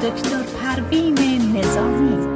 دکتر 0.00 0.42
پروین 0.62 1.14
نظامی. 1.56 2.26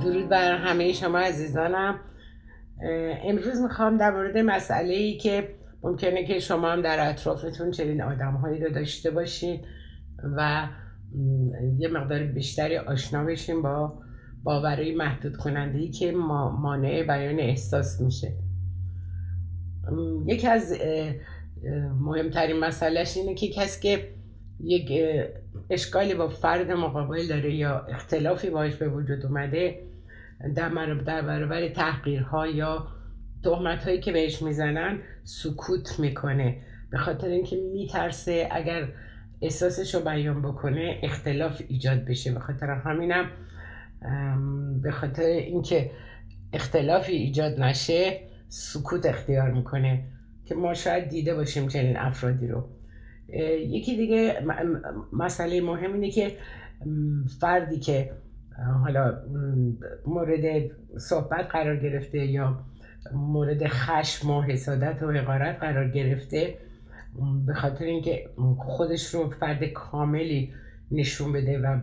درود 0.00 0.28
بر 0.28 0.56
همه 0.56 0.92
شما 0.92 1.18
عزیزانم. 1.18 2.00
امروز 3.24 3.60
می‌خوام 3.60 3.96
در 3.96 4.10
مورد 4.10 4.38
مسئله 4.38 4.94
ای 4.94 5.16
که 5.16 5.48
ممکنه 5.82 6.24
که 6.26 6.38
شما 6.38 6.72
هم 6.72 6.82
در 6.82 7.10
اطرافتون 7.10 7.70
چنین 7.70 8.02
آدم 8.02 8.32
هایی 8.32 8.64
رو 8.64 8.70
داشته 8.70 9.10
باشین 9.10 9.64
و 10.36 10.68
یه 11.78 11.88
مقدار 11.88 12.22
بیشتری 12.22 12.76
آشنا 12.76 13.24
بشین 13.24 13.62
با 13.62 13.98
باورهای 14.42 14.94
محدود 14.94 15.36
کننده 15.36 15.78
ای 15.78 15.90
که 15.90 16.12
مانع 16.60 17.02
بیان 17.02 17.40
احساس 17.40 18.00
میشه. 18.00 18.32
یکی 20.26 20.46
از 20.46 20.74
مهمترین 22.00 22.60
مسئلهش 22.60 23.16
اینه 23.16 23.34
که 23.34 23.48
کسی 23.48 23.80
که 23.82 24.17
یک 24.60 24.92
اشکالی 25.70 26.14
با 26.14 26.28
فرد 26.28 26.70
مقابل 26.70 27.26
داره 27.26 27.54
یا 27.54 27.78
اختلافی 27.78 28.50
باش 28.50 28.74
به 28.74 28.88
وجود 28.88 29.26
اومده 29.26 29.82
در 30.56 30.68
برابر 31.22 31.68
تحقیرها 31.68 32.46
یا 32.46 32.86
تهمت 33.44 33.84
هایی 33.84 34.00
که 34.00 34.12
بهش 34.12 34.42
می‌زنن 34.42 34.98
سکوت 35.24 36.00
می‌کنه. 36.00 36.62
به 36.90 36.98
خاطر 36.98 37.28
اینکه 37.28 37.56
میترسه 37.72 38.48
اگر 38.50 38.88
احساسش 39.42 39.94
رو 39.94 40.00
بیان 40.00 40.42
بکنه 40.42 40.98
اختلاف 41.02 41.62
ایجاد 41.68 42.04
بشه. 42.04 42.32
به 42.32 42.40
خاطر 42.40 42.70
همینم 42.70 43.30
به 44.82 44.90
خاطر 44.90 45.22
اینکه 45.22 45.90
اختلافی 46.52 47.12
ایجاد 47.12 47.60
نشه 47.60 48.20
سکوت 48.48 49.06
اختیار 49.06 49.50
می‌کنه 49.50 50.04
که 50.44 50.54
ما 50.54 50.74
شاید 50.74 51.08
دیده 51.08 51.34
باشیم 51.34 51.68
چنین 51.68 51.96
افرادی 51.96 52.46
رو. 52.46 52.77
یکی 53.28 53.96
دیگه 53.96 54.44
مسئله 55.12 55.60
مهم 55.60 55.92
اینه 55.92 56.10
که 56.10 56.36
فردی 57.40 57.78
که 57.78 58.10
حالا 58.82 59.18
مورد 60.06 60.70
صحبت 60.98 61.46
قرار 61.50 61.76
گرفته 61.76 62.18
یا 62.18 62.60
مورد 63.12 63.66
خشم 63.66 64.30
و 64.30 64.42
حسادت 64.42 65.02
و 65.02 65.10
حقارت 65.10 65.58
قرار 65.60 65.88
گرفته 65.88 66.54
به 67.46 67.54
خاطر 67.54 67.84
اینکه 67.84 68.30
خودش 68.58 69.14
رو 69.14 69.30
فرد 69.30 69.64
کاملی 69.64 70.52
نشون 70.90 71.32
بده 71.32 71.58
و 71.58 71.80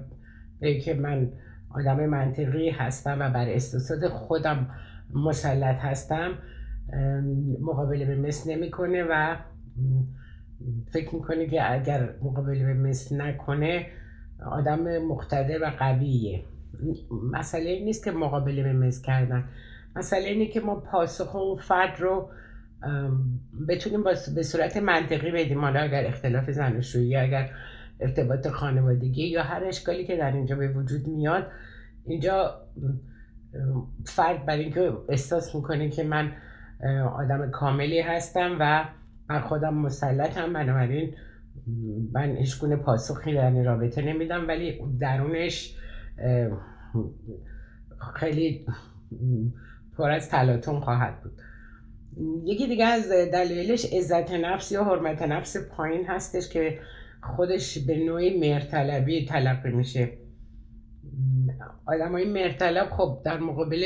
به 0.59 0.79
که 0.79 0.93
من 0.93 1.31
آدم 1.69 2.05
منطقی 2.05 2.69
هستم 2.69 3.17
و 3.19 3.29
بر 3.29 3.49
احساسات 3.49 4.07
خودم 4.07 4.69
مسلط 5.13 5.79
هستم 5.79 6.31
مقابله 7.61 8.05
به 8.05 8.15
مثل 8.15 8.51
نمی‌کنه 8.51 9.03
و 9.03 9.35
فکر 10.91 11.15
می‌کنه 11.15 11.47
که 11.47 11.73
اگر 11.73 12.09
مقابله 12.23 12.65
به 12.65 12.73
مثل 12.73 13.21
نکنه 13.21 13.87
آدم 14.51 14.97
مقتدر 14.97 15.63
و 15.63 15.71
قویه. 15.79 16.43
مسئله 17.31 17.79
نیست 17.83 18.05
که 18.05 18.11
مقابله 18.11 18.63
به 18.63 18.73
مثل 18.73 19.05
کردن. 19.05 19.43
مسئله 19.95 20.29
اینه 20.29 20.45
که 20.45 20.59
ما 20.59 20.75
پاسخ 20.75 21.35
اون 21.35 21.57
فرد 21.57 21.99
رو 21.99 22.29
بتونیم 23.69 24.03
به 24.35 24.43
صورت 24.43 24.77
منطقی 24.77 25.31
بدیم. 25.31 25.61
حالا 25.61 25.79
اگر 25.79 26.05
اختلاف 26.05 26.51
زناشویی 26.51 27.15
اگر 27.15 27.49
ارتباط 27.99 28.47
خانوادگی 28.47 29.27
یا 29.27 29.43
هر 29.43 29.63
اشکالی 29.63 30.05
که 30.05 30.17
در 30.17 30.31
اینجا 30.31 30.55
به 30.55 30.67
وجود 30.67 31.07
میاد. 31.07 31.47
اینجا 32.05 32.61
فرد 34.05 34.45
برای 34.45 34.63
اینکه 34.63 34.91
احساس 35.09 35.55
می‌کنه 35.55 35.89
که 35.89 36.03
من 36.03 36.31
آدم 37.13 37.51
کاملی 37.51 38.01
هستم 38.01 38.57
و 38.59 38.85
بر 39.27 39.41
خودم 39.41 39.73
مسلطم 39.73 40.53
بنابراین 40.53 41.15
من 42.13 42.35
هیچ 42.37 42.63
پاسخی 42.63 43.33
در 43.33 43.51
این 43.51 43.65
رابطه 43.65 44.01
نمیدم 44.01 44.47
ولی 44.47 44.81
درونش 44.99 45.77
خیلی 48.15 48.65
پر 49.97 50.11
از 50.11 50.29
تلاطم 50.29 50.79
خواهد 50.79 51.21
بود. 51.21 51.31
یکی 52.43 52.67
دیگه 52.67 52.85
از 52.85 53.09
دلایلش 53.11 53.93
عزت 53.93 54.31
نفس 54.31 54.71
یا 54.71 54.83
حرمت 54.83 55.21
نفس 55.21 55.57
پایین 55.57 56.05
هستش 56.05 56.49
که 56.49 56.79
خودش 57.23 57.77
به 57.77 57.97
نوعی 57.97 58.39
مرتلبی 58.39 59.25
تلقی 59.25 59.71
میشه. 59.71 60.17
آدم 61.85 62.11
های 62.11 62.25
مرتلب 62.25 62.89
خب 62.89 63.21
در 63.25 63.39
مقابل 63.39 63.83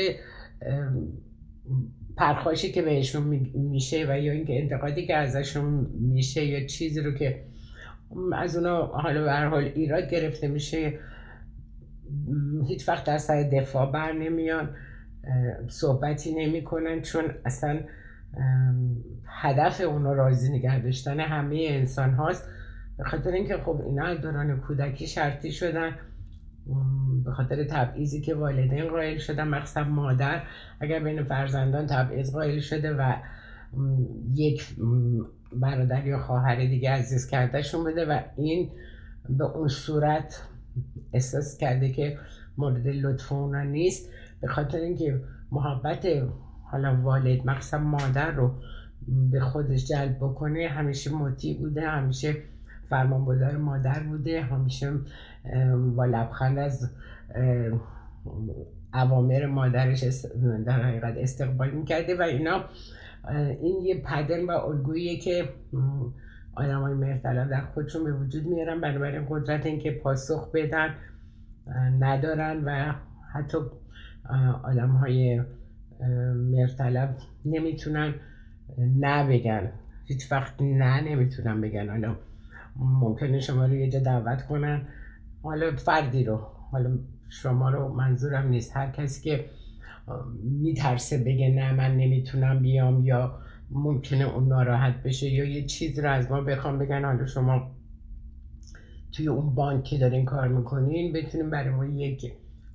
پرخاشی 2.20 2.72
که 2.72 2.82
بهشون 2.82 3.22
میشه 3.54 4.06
و 4.08 4.18
یا 4.18 4.32
اینکه 4.32 4.62
انتقادی 4.62 5.06
که 5.06 5.16
ازشون 5.16 5.86
میشه 6.00 6.44
یا 6.44 6.66
چیزی 6.66 7.00
رو 7.00 7.14
که 7.14 7.44
از 8.32 8.56
اونا 8.56 8.86
حالا 8.86 9.24
به 9.24 9.48
حال 9.48 9.64
ایراد 9.64 10.10
گرفته 10.10 10.48
میشه 10.48 10.98
هیچ 12.68 12.88
وقت 12.88 13.04
در 13.04 13.18
سر 13.18 13.42
دفاع 13.42 13.92
بر 13.92 14.12
نمیان 14.12 14.76
صحبتی 15.68 16.34
نمی‌کنن 16.34 17.02
چون 17.02 17.24
اصلا 17.44 17.80
هدف 19.26 19.80
اونا 19.80 20.12
راضی 20.12 20.52
نگه 20.52 20.82
داشتن 20.82 21.20
همه 21.20 21.66
انسان 21.70 22.14
هاست 22.14 22.48
به 22.98 23.04
خاطر 23.04 23.30
اینکه 23.30 23.56
خب 23.56 23.80
اینا 23.86 24.06
از 24.06 24.20
دوران 24.20 24.60
کودکی 24.60 25.06
شرطی 25.06 25.52
شدن. 25.52 25.98
به 27.30 27.36
خاطر 27.36 27.64
تبعیضی 27.64 28.20
که 28.20 28.34
والدین 28.34 28.88
قائل 28.88 29.18
شدن 29.18 29.48
مخصوصا 29.48 29.84
مادر 29.84 30.42
اگر 30.80 30.98
بین 30.98 31.24
فرزندان 31.24 31.86
تبعیض 31.86 32.32
قائل 32.32 32.60
شده 32.60 32.92
و 32.92 33.14
یک 34.34 34.76
برادر 35.52 36.06
یا 36.06 36.18
خواهر 36.18 36.56
دیگه 36.56 36.90
عزیز 36.90 37.26
کردهشون 37.26 37.84
بده 37.84 38.06
و 38.06 38.20
این 38.36 38.70
به 39.28 39.44
اون 39.44 39.68
صورت 39.68 40.42
احساس 41.12 41.58
کرده 41.58 41.92
که 41.92 42.18
مورد 42.58 42.86
لطف 42.86 43.32
اونا 43.32 43.62
نیست. 43.62 44.10
به 44.40 44.48
خاطر 44.48 44.78
اینکه 44.78 45.20
محبت 45.52 46.06
حالا 46.70 47.00
والد 47.02 47.46
مخصوصا 47.46 47.78
مادر 47.78 48.30
رو 48.30 48.54
به 49.32 49.40
خودش 49.40 49.84
جلب 49.84 50.16
بکنه 50.16 50.68
همیشه 50.68 51.14
مطیع 51.14 51.58
بوده 51.58 51.88
همیشه 51.88 52.36
فرمانبردار 52.90 53.56
مادر 53.56 54.02
بوده 54.02 54.42
همیشه 54.42 54.92
با 55.96 56.04
لبخند 56.04 56.58
از 56.58 56.90
اوامر 58.94 59.46
مادرش 59.46 60.04
در 60.66 60.82
حقیقت 60.82 61.14
استقبال 61.16 61.70
می‌کرده 61.70 62.18
و 62.18 62.22
اینا. 62.22 62.64
این 63.60 63.82
یه 63.82 64.02
پدن 64.02 64.44
و 64.44 64.50
الگوییه 64.50 65.18
که 65.18 65.48
آدم 66.54 66.80
های 66.80 66.94
مرتلا 66.94 67.44
در 67.44 67.60
خودشون 67.60 68.04
به 68.04 68.12
وجود 68.12 68.46
میارن. 68.46 68.80
بنابراین 68.80 69.26
قدرت 69.28 69.66
اینکه 69.66 69.90
پاسخ 69.90 70.52
بدن 70.54 70.94
ندارن 72.00 72.64
و 72.64 72.94
حتی 73.32 73.58
آدم 74.64 74.90
های 74.90 75.42
مرتلب 76.34 77.16
نمی‌تونن 77.44 78.14
نه 78.78 79.28
بگن. 79.28 79.72
هیچ 80.04 80.32
وقت 80.32 80.54
نه 80.60 81.00
نمی‌تونن 81.00 81.60
بگن. 81.60 81.88
حالا 81.88 82.16
ممکنه 82.76 83.40
شما 83.40 83.66
رو 83.66 83.74
یه 83.74 83.90
جا 83.90 84.00
دعوت 84.00 84.46
کنن. 84.46 84.82
حالا 85.42 85.76
فردی 85.76 86.24
رو. 86.24 86.36
حالا 86.70 86.98
شما 87.30 87.70
رو 87.70 87.94
منظورم 87.94 88.48
نیست. 88.48 88.76
هر 88.76 88.90
کسی 88.90 89.22
که 89.30 89.44
میترسه 90.42 91.18
بگه 91.18 91.48
نه 91.48 91.72
من 91.72 91.96
نمی‌تونم 91.96 92.62
بیام 92.62 93.04
یا 93.04 93.38
ممکنه 93.70 94.24
اون 94.24 94.48
ناراحت 94.48 95.02
بشه 95.02 95.28
یا 95.28 95.44
یه 95.44 95.66
چیز 95.66 95.98
رو 95.98 96.10
از 96.10 96.30
ما 96.30 96.40
بخوام 96.40 96.78
بگن. 96.78 97.04
حالا 97.04 97.26
شما 97.26 97.70
توی 99.12 99.28
اون 99.28 99.54
بانک 99.54 99.84
که 99.84 99.98
دارین 99.98 100.24
کار 100.24 100.48
می‌کنین 100.48 101.12
بتونیم 101.12 101.50
برای 101.50 101.70
ما 101.70 101.86
یک 101.86 102.32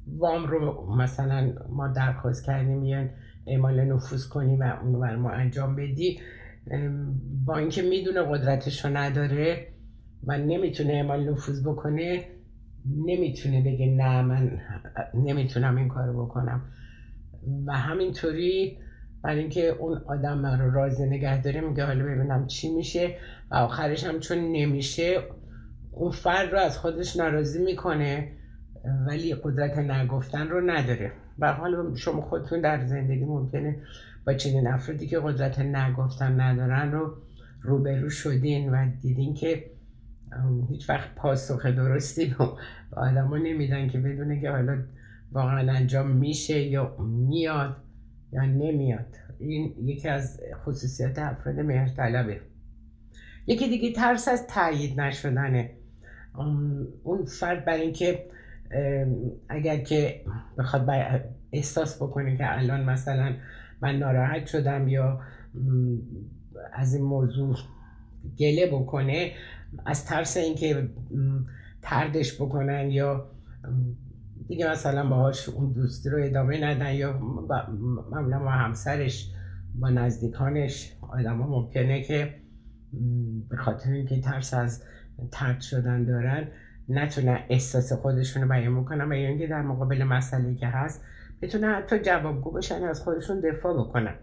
وام 0.08 0.48
رو 0.48 0.96
مثلا 0.96 1.54
ما 1.70 1.88
درخواست 1.88 2.46
کردیم 2.46 2.78
میان 2.78 3.10
اعمال 3.48 3.86
نفوذ 3.86 4.28
کنیم 4.28 4.60
و 4.60 4.64
اون 4.84 4.94
رو 4.94 5.20
ما 5.20 5.30
انجام 5.32 5.76
بدی. 5.76 6.20
با 7.46 7.58
اینکه 7.58 7.82
می‌دونه 7.82 8.22
قدرتش 8.22 8.86
رو 8.86 8.98
نداره 8.98 9.68
و 10.24 10.38
نمی‌تونه 10.38 10.94
اعمال 10.94 11.30
نفوذ 11.30 11.68
بکنه. 11.68 12.24
نمی‌تونه 13.06 13.62
بگه 13.62 13.86
نه 13.86 14.22
من 14.22 14.60
نمی‌تونم 15.14 15.78
این 15.78 15.88
کارو 15.88 16.26
بکنم. 16.26 16.62
و 17.66 17.74
همینطوری 17.74 18.78
برای 19.24 19.40
اینکه 19.40 19.68
اون 19.68 20.02
آدم 20.08 20.38
من 20.38 20.60
رو 20.60 20.72
راضی 20.72 21.06
نگه 21.06 21.42
داره 21.42 21.62
میگه 21.62 21.86
حالا 21.86 22.04
ببینم 22.04 22.48
چی 22.48 22.76
میشه. 22.76 23.16
و 23.52 23.56
آخرش 23.56 24.04
هم 24.04 24.20
چون 24.20 24.38
نمیشه 24.38 25.22
اون 25.92 26.12
فرد 26.12 26.52
رو 26.52 26.60
از 26.60 26.78
خودش 26.78 27.18
ناراضی 27.18 27.64
می‌کنه 27.64 28.32
ولی 29.08 29.36
قدرت 29.44 29.78
نگفتن 29.78 30.48
رو 30.48 30.72
نداره. 30.72 31.12
و 31.40 31.54
حالا 31.54 31.96
شما 31.96 32.22
خودتون 32.22 32.62
در 32.62 32.86
زندگی 32.86 33.26
ممکنه 33.26 33.76
با 34.28 34.34
چنین 34.34 34.68
افرادی 34.68 35.08
که 35.08 35.20
قدرت 35.20 35.60
نگفتن 35.60 36.42
ندارن 36.42 36.92
رو 36.92 37.14
روبرو 37.62 38.10
شدین 38.10 38.70
و 38.70 38.92
دیدین 39.02 39.34
که 39.34 39.66
هیچ 40.70 40.90
وقت 40.90 41.16
پاسخ 41.16 41.66
درستی 41.66 42.36
رو 42.40 42.58
به 42.92 43.02
آدم 43.02 43.34
نمیدن 43.34 43.88
که 43.88 44.00
بدونه 44.00 44.42
که 44.42 44.50
حالا 44.50 44.84
واقعا 45.32 45.72
انجام 45.72 46.12
میشه 46.12 46.62
یا 46.62 46.98
میاد 47.00 47.78
یا 48.32 48.46
نمیاد. 48.46 49.16
این 49.40 49.76
یکی 49.84 50.10
از 50.10 50.42
خصوصیات 50.66 51.20
افراد 51.20 51.60
مهرطلبه. 51.60 52.42
یکی 53.48 53.70
دیگه 53.70 53.92
ترس 53.92 54.28
از 54.28 54.48
تایید 54.48 55.02
نشدنه. 55.02 55.72
اون 57.04 57.26
فرد 57.40 57.66
برای 57.66 57.82
اینکه 57.82 58.26
اگر 59.50 59.78
که 59.78 60.22
بخواد 60.58 60.90
احساس 61.52 62.04
بکنه 62.04 62.38
که 62.38 62.58
الان 62.58 62.84
مثلا 62.84 63.36
من 63.82 64.00
ناراحت 64.00 64.46
شدم 64.46 64.88
یا 64.88 65.22
از 66.74 66.96
این 66.96 67.04
موضوع 67.04 67.56
گله 68.40 68.68
بکنه 68.68 69.32
از 69.86 70.06
ترس 70.06 70.38
اینکه 70.38 70.90
تردش 71.82 72.42
بکنن 72.42 72.92
یا 72.92 73.32
دیگه 74.48 74.72
مثلا 74.72 75.10
باهاش 75.10 75.50
اون 75.50 75.72
دوستی 75.72 76.10
رو 76.10 76.24
ادامه 76.24 76.64
ندن 76.64 76.94
یا 76.94 77.18
معمولا 78.12 78.40
با 78.40 78.52
همسرش 78.52 79.32
با 79.76 79.90
نزدیکانش 79.90 80.94
آدم 81.02 81.42
ها 81.42 81.48
ممکنه 81.48 82.04
که 82.04 82.36
به 83.50 83.58
خاطر 83.58 83.92
اینکه 83.92 84.22
ترس 84.22 84.54
از 84.54 84.84
ترد 85.32 85.62
شدن 85.62 86.04
دارن 86.04 86.48
نتونن 86.90 87.40
احساس 87.50 87.94
خودشون 87.94 88.42
رو 88.44 88.50
بیان 88.50 88.82
بکنن 88.82 89.12
و 89.12 89.16
یا 89.16 89.28
اینکه 89.28 89.48
در 89.48 89.62
مقابل 89.62 90.04
مسئله 90.04 90.56
که 90.56 90.68
هست 90.68 91.04
بتونن 91.42 91.76
حتی 91.76 92.00
جوابگو 92.00 92.52
بشن 92.52 92.84
از 92.84 93.02
خودشون 93.02 93.40
دفاع 93.40 93.74
بکنن. 93.74 94.16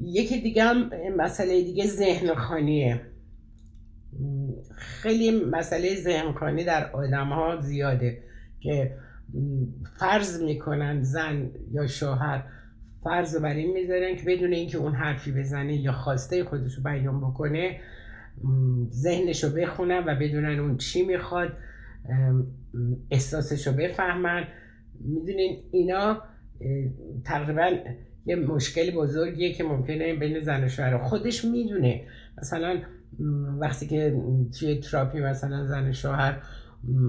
یکی 0.00 0.40
دیگه 0.40 0.64
هم 0.64 0.90
مسئله 1.16 1.62
دیگه 1.62 1.86
ذهن 1.86 2.34
خانیه. 2.34 3.00
خیلی 4.76 5.44
مسئله 5.44 6.32
خانی 6.40 6.64
در 6.64 6.90
آدم 6.90 7.28
ها 7.28 7.60
زیاده 7.60 8.22
که 8.60 8.96
فرض 9.98 10.42
می‌کنن 10.42 11.02
زن 11.02 11.50
یا 11.72 11.86
شوهر 11.86 12.44
فرض 13.04 13.36
بر 13.36 13.54
این 13.54 13.72
می‌ذارن 13.72 14.16
که 14.16 14.22
بدون 14.26 14.52
اینکه 14.52 14.78
اون 14.78 14.94
حرفی 14.94 15.32
بزنه 15.32 15.76
یا 15.76 15.92
خواسته 15.92 16.44
خودش 16.44 16.74
رو 16.74 16.82
بیان 16.82 17.20
بکنه 17.20 17.80
ذهنش 18.90 19.44
رو 19.44 19.50
بخونن 19.50 20.04
و 20.06 20.16
بدونن 20.20 20.58
اون 20.58 20.76
چی 20.76 21.02
می‌خواد 21.02 21.52
احساسش 23.10 23.66
رو 23.66 23.72
بفهمن. 23.72 24.44
می‌دونین 25.00 25.62
اینا 25.72 26.22
تقریبا 27.24 27.70
یه 28.26 28.36
مشکل 28.36 28.90
بزرگیه 28.90 29.52
که 29.52 29.64
ممکنه 29.64 30.14
بین 30.14 30.40
زن 30.40 30.64
و 30.64 30.68
شوهر. 30.68 30.98
خودش 30.98 31.44
می‌دونه. 31.44 32.04
مثلا 32.38 32.80
وقتی 33.58 33.86
که 33.86 34.22
توی 34.58 34.80
تراپی 34.80 35.20
مثلا 35.20 35.66
زن 35.66 35.92
شوهر 35.92 36.42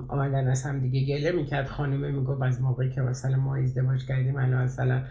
آمدن 0.07 0.47
از 0.47 0.63
هم 0.63 0.79
دیگه 0.79 1.17
گله 1.17 1.31
می‌کرد 1.31 1.67
خانمه 1.67 2.11
می‌گفت 2.11 2.41
از 2.41 2.61
موقعی 2.61 2.89
که 2.89 3.01
مثلا 3.01 3.37
ما 3.37 3.55
ازدواج 3.55 4.05
کردیم 4.05 4.35
الان 4.35 4.63
مثلا 4.63 5.03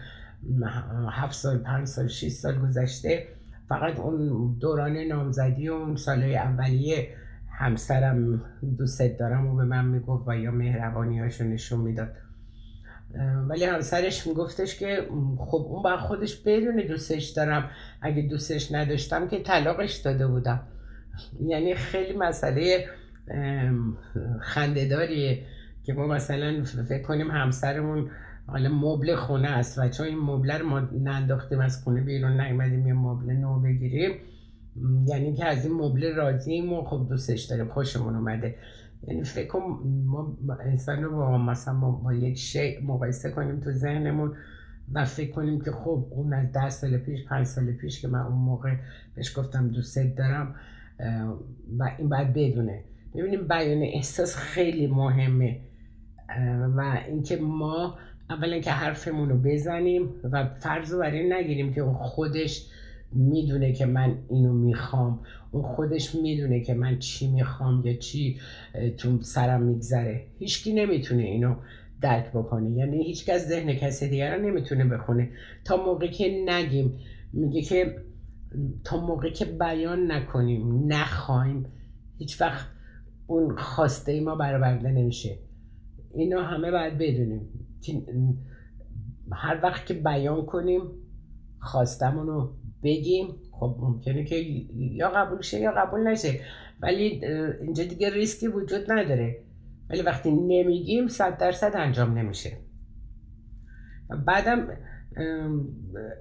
هفت 1.09 1.33
سال 1.33 1.57
پنج 1.57 1.87
سال 1.87 2.07
شیست 2.07 2.43
سال 2.43 2.59
گذشته. 2.59 3.27
فقط 3.69 3.99
اون 3.99 4.57
دوران 4.59 4.97
نامزدی 4.97 5.69
و 5.69 5.73
اون 5.73 5.95
سالهای 5.95 6.37
اولیه 6.37 7.07
همسرم 7.51 8.41
دوست 8.77 9.19
دارم 9.19 9.47
و 9.47 9.55
به 9.55 9.63
من 9.63 9.85
می‌گفت 9.85 10.27
و 10.27 10.37
یا 10.37 10.51
مهربانی 10.51 11.19
هاشو 11.19 11.43
نشون 11.43 11.79
می‌داد. 11.79 12.11
ولی 13.49 13.65
همسرش 13.65 14.27
میگفتش 14.27 14.79
که 14.79 15.07
خب 15.37 15.65
اون 15.69 15.83
با 15.83 15.97
خودش 15.97 16.35
بدون 16.35 16.83
دوستش 16.87 17.29
دارم. 17.29 17.69
اگه 18.01 18.21
دوستش 18.21 18.71
نداشتم 18.71 19.27
که 19.27 19.43
طلاقش 19.43 19.95
داده 19.95 20.27
بودم. 20.27 20.61
یعنی 21.45 21.75
خیلی 21.75 22.17
مسئله 22.17 22.85
خندهداریه 24.41 25.43
که 25.83 25.93
ما 25.93 26.07
مثلا 26.07 26.63
فکر 26.63 27.01
کنیم 27.01 27.31
همسرمون 27.31 28.09
حالا 28.47 28.69
مبل 28.69 29.15
خونه 29.15 29.47
است 29.47 29.79
و 29.79 29.89
چون 29.89 30.07
این 30.07 30.19
مبل 30.19 30.51
رو 30.51 30.67
ما 30.67 30.79
ننداختیم 30.79 31.59
از 31.59 31.83
خونه 31.83 32.01
بیرون 32.01 32.41
نیومدیم 32.41 32.87
یه 32.87 32.93
مبل 32.93 33.33
نو 33.33 33.59
بگیریم 33.59 34.11
یعنی 35.07 35.33
که 35.33 35.45
از 35.45 35.65
این 35.65 35.73
مبل 35.73 36.15
راضیم 36.15 36.73
و 36.73 36.83
خب 36.83 37.05
دوستش 37.09 37.43
داریم 37.43 37.67
خوشمون 37.67 38.15
اومده. 38.15 38.55
یعنی 39.07 39.23
فکر 39.23 39.57
ما 40.05 40.37
انسان 40.65 41.03
رو 41.03 41.15
با 41.15 41.37
مثلا 41.37 41.73
با 41.73 42.13
یک 42.13 42.37
شی 42.37 42.77
مقایسه 42.83 43.31
کنیم 43.31 43.59
تو 43.59 43.71
ذهنمون 43.71 44.35
و 44.93 45.05
فکر 45.05 45.31
کنیم 45.31 45.61
که 45.61 45.71
خب 45.71 46.07
اون 46.09 46.33
از 46.33 46.51
ده 46.51 46.69
سال 46.69 46.97
پیش 46.97 47.25
پنج 47.25 47.45
سال 47.45 47.71
پیش 47.71 48.01
که 48.01 48.07
من 48.07 48.19
اون 48.19 48.37
موقع 48.37 48.75
بهش 49.15 49.37
گفتم 49.37 49.67
دوست 49.67 49.99
دارم 50.17 50.55
و 51.79 51.89
این 51.97 52.09
باید 52.09 52.33
بدونه. 52.33 52.83
ببینیم 53.15 53.47
بیان 53.47 53.81
احساس 53.83 54.35
خیلی 54.35 54.87
مهمه. 54.87 55.59
و 56.77 56.99
اینکه 57.07 57.37
ما 57.37 57.97
اولا 58.29 58.59
که 58.59 58.71
حرفمون 58.71 59.29
رو 59.29 59.37
بزنیم 59.37 60.09
و 60.31 60.49
فرض 60.59 60.93
رو 60.93 60.99
برای 60.99 61.29
نگیریم 61.29 61.73
که 61.73 61.81
اون 61.81 61.93
خودش 61.93 62.67
می‌دونه 63.11 63.73
که 63.73 63.85
من 63.85 64.17
اینو 64.29 64.53
می‌خوام. 64.53 65.19
اون 65.51 65.63
خودش 65.63 66.15
می‌دونه 66.15 66.59
که 66.59 66.73
من 66.73 66.99
چی 66.99 67.31
می‌خوام 67.31 67.81
یا 67.85 67.93
چی 67.93 68.39
تو 68.97 69.21
سرم 69.21 69.61
میگذره. 69.61 70.23
هیچکی 70.39 70.73
نمی‌تونه 70.73 71.23
اینو 71.23 71.55
درک 72.01 72.29
بکنه. 72.29 72.71
یعنی 72.71 73.03
هیچ 73.03 73.25
کس 73.25 73.47
ذهن 73.47 73.73
کسی 73.73 74.09
دیگر 74.09 74.35
رو 74.35 74.41
نمی‌تونه 74.41 74.85
بخونه. 74.85 75.29
تا 75.65 75.77
موقعی 75.77 76.09
که 76.09 76.43
نگیم 76.45 76.99
میگه 77.33 77.61
که 77.61 77.95
تا 78.83 79.05
موقعی 79.05 79.31
که 79.31 79.45
بیان 79.45 80.11
نکنیم 80.11 80.93
نخوایم 80.93 81.65
هیچ 82.17 82.41
وقت 82.41 82.67
اون 83.27 83.57
خواسته 83.57 84.11
ای 84.11 84.19
ما 84.19 84.35
برآورده 84.35 84.91
نمیشه. 84.91 85.37
اینا 86.13 86.43
همه 86.43 86.71
باید 86.71 86.97
بدونیم 86.97 87.49
که 87.81 88.03
هر 89.31 89.59
وقت 89.63 89.85
که 89.85 89.93
بیان 89.93 90.45
کنیم 90.45 90.81
خواستمون 91.59 92.27
رو 92.27 92.53
بگیم 92.83 93.27
خب 93.51 93.77
ممکنه 93.79 94.23
که 94.23 94.35
یا 94.75 95.09
قبول 95.09 95.41
شه 95.41 95.59
یا 95.59 95.71
قبول 95.71 96.07
نشه. 96.07 96.39
ولی 96.81 97.25
اینجا 97.61 97.83
دیگه 97.83 98.09
ریسکی 98.09 98.47
وجود 98.47 98.91
نداره. 98.91 99.43
ولی 99.89 100.01
وقتی 100.01 100.31
نمیگیم 100.31 101.07
صد 101.07 101.37
درصد 101.37 101.71
انجام 101.75 102.17
نمیشه. 102.17 102.57
بعدم 104.25 104.67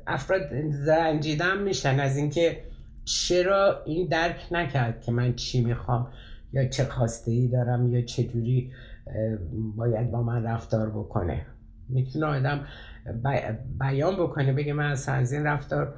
افراد 0.06 0.70
زنجیدن 0.70 1.62
میشن 1.62 2.00
از 2.00 2.16
اینکه 2.16 2.62
چرا 3.04 3.82
این 3.86 4.08
درک 4.08 4.46
نکرد 4.50 5.00
که 5.00 5.12
من 5.12 5.34
چی 5.34 5.64
می‌خوام 5.64 6.12
یا 6.52 6.68
چه 6.68 6.84
خواسته 6.84 7.30
ای 7.30 7.48
دارم 7.48 7.94
یا 7.94 8.02
چه 8.02 8.24
جوری 8.24 8.72
باید 9.76 10.10
با 10.10 10.22
من 10.22 10.44
رفتار 10.44 10.90
بکنه. 10.90 11.46
می‌تونه 11.88 12.26
آدم 12.26 12.66
بیان 13.80 14.16
بکنه 14.16 14.52
بگه 14.52 14.72
من 14.72 14.90
از 15.08 15.32
این 15.32 15.44
رفتار 15.44 15.94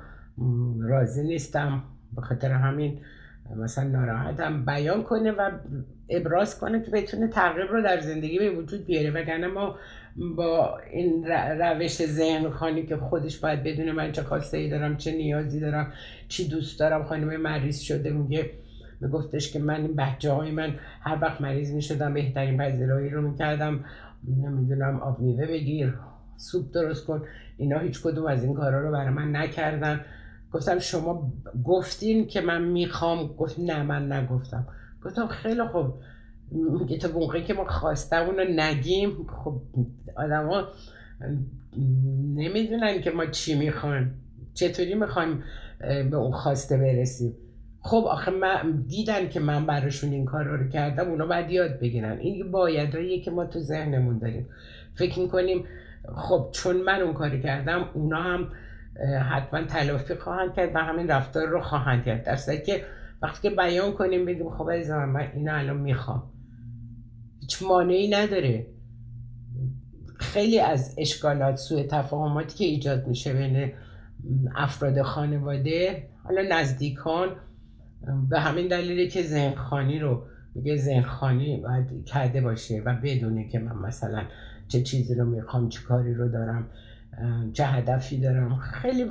راضی 0.80 1.22
نیستم. 1.22 1.82
به 2.16 2.22
خاطر 2.22 2.52
همین 2.52 3.00
مثلا 3.56 3.88
ناراحتم. 3.88 4.64
بیان 4.64 5.02
کنه 5.02 5.32
و 5.32 5.50
ابراز 6.08 6.58
کنه 6.58 6.82
که 6.82 6.90
بتونه 6.90 7.28
تغییر 7.28 7.66
رو 7.66 7.82
در 7.82 8.00
زندگی 8.00 8.38
به 8.38 8.50
وجود 8.50 8.86
بیاره 8.86 9.10
وگرنه 9.10 9.46
ما 9.46 9.76
با 10.36 10.78
این 10.92 11.26
روش 11.60 12.06
ذهن 12.06 12.50
خانی 12.50 12.86
که 12.86 12.96
خودش 12.96 13.38
باید 13.38 13.62
بدونه 13.62 13.92
من 13.92 14.12
چه 14.12 14.22
خواسته 14.22 14.56
ای 14.56 14.70
دارم 14.70 14.96
چه 14.96 15.12
نیازی 15.12 15.60
دارم 15.60 15.92
چی 16.28 16.48
دوست 16.48 16.80
دارم. 16.80 17.04
خانم 17.04 17.40
مریض 17.40 17.80
شده 17.80 18.10
میگه 18.10 18.50
میگفتش 19.00 19.52
که 19.52 19.58
من 19.58 19.80
این 19.80 19.96
بچه 19.96 20.32
های 20.32 20.50
من 20.50 20.74
هر 21.00 21.18
وقت 21.22 21.40
مریض 21.40 21.72
می‌شدم 21.72 22.14
بهترین 22.14 22.58
پذیرایی 22.58 23.10
رو 23.10 23.30
می‌کردم. 23.30 23.84
نمی‌دونم 24.28 25.00
آب 25.00 25.20
میوه 25.20 25.46
بگیر 25.46 25.94
سوپ 26.36 26.72
درست 26.74 27.06
کن. 27.06 27.22
اینا 27.56 27.78
هیچ 27.78 28.02
کدوم 28.02 28.26
از 28.26 28.44
این 28.44 28.54
کارا 28.54 28.80
رو 28.80 28.92
برای 28.92 29.10
من 29.10 29.36
نکردن. 29.36 30.00
گفتم 30.52 30.78
شما 30.78 31.32
گفتین 31.64 32.26
که 32.26 32.40
من 32.40 32.62
می‌خوام. 32.62 33.26
گفت 33.26 33.58
نه 33.58 33.82
من 33.82 34.12
نگفتم. 34.12 34.66
گفتم 35.04 35.26
خیلی 35.26 35.62
خوب. 35.62 35.94
میگه 36.50 36.98
تا 36.98 37.08
موقعی 37.08 37.42
که 37.42 37.54
ما 37.54 37.64
خواستم 37.64 38.26
رو 38.26 38.44
نگیم 38.50 39.26
خب 39.44 39.60
ها 40.16 40.68
نمی‌دونن 42.34 43.00
که 43.00 43.10
ما 43.10 43.26
چی 43.26 43.58
می‌خوایم 43.58 44.14
چطوری 44.54 44.94
می‌خوایم 44.94 45.42
به 45.80 46.16
اون 46.16 46.32
خواسته 46.32 46.76
برسیم. 46.76 47.34
خب 47.80 48.04
آخه 48.08 48.30
من 48.30 48.84
دیدن 48.88 49.28
که 49.28 49.40
من 49.40 49.66
براشون 49.66 50.10
این 50.10 50.24
کار 50.24 50.44
رو 50.44 50.68
کردم 50.68 51.08
اونا 51.08 51.26
باید 51.26 51.50
یاد 51.50 51.80
بگیرن. 51.80 52.18
این 52.18 52.50
بایدهاییه 52.50 53.20
که 53.20 53.30
ما 53.30 53.44
تو 53.44 53.60
ذهنمون 53.60 54.18
داریم. 54.18 54.48
فکر 54.94 55.20
می‌کنیم 55.20 55.64
خب 56.16 56.48
چون 56.52 56.76
من 56.76 57.00
اون 57.00 57.14
کاری 57.14 57.42
کردم 57.42 57.88
اونا 57.94 58.22
هم 58.22 58.48
حتما 59.30 59.62
تلافی 59.62 60.14
خواهند 60.14 60.54
کرد 60.54 60.74
و 60.74 60.78
همین 60.78 61.08
رفتار 61.08 61.46
رو 61.46 61.60
خواهند 61.60 62.04
کرد. 62.04 62.24
در 62.24 62.56
که 62.56 62.84
وقتی 63.22 63.48
که 63.48 63.56
بیان 63.56 63.92
کنیم 63.92 64.24
بگیم 64.24 64.50
خب 64.50 64.68
از 64.68 64.90
من 64.90 65.30
اینو 65.34 65.54
الان 65.54 65.76
می‌خوام. 65.76 66.22
هیچ 67.44 67.62
مانعی 67.62 68.08
نداره. 68.08 68.66
خیلی 70.16 70.60
از 70.60 70.94
اشکالات 70.98 71.56
سوء 71.56 71.82
تفاهماتی 71.82 72.58
که 72.58 72.64
ایجاد 72.64 73.06
میشه 73.06 73.32
بین 73.32 73.72
افراد 74.56 75.02
خانواده 75.02 76.08
حالا 76.22 76.42
نزدیکان 76.50 77.28
به 78.28 78.40
همین 78.40 78.68
دلیلی 78.68 79.08
که 79.08 79.22
ذهنخانی 79.22 79.98
رو 79.98 80.22
میگه 80.54 80.76
ذهنخانی 80.76 81.56
باید 81.56 82.04
کرده 82.04 82.40
باشه 82.40 82.82
و 82.86 82.94
بدونه 83.02 83.48
که 83.48 83.58
من 83.58 83.76
مثلا 83.76 84.22
چه 84.68 84.82
چیزی 84.82 85.14
رو 85.14 85.24
می‌خوام 85.24 85.68
چه 85.68 85.82
کاری 85.82 86.14
رو 86.14 86.28
دارم 86.28 86.70
چه 87.52 87.64
هدفی 87.64 88.20
دارم. 88.20 88.56
خیلی 88.56 89.06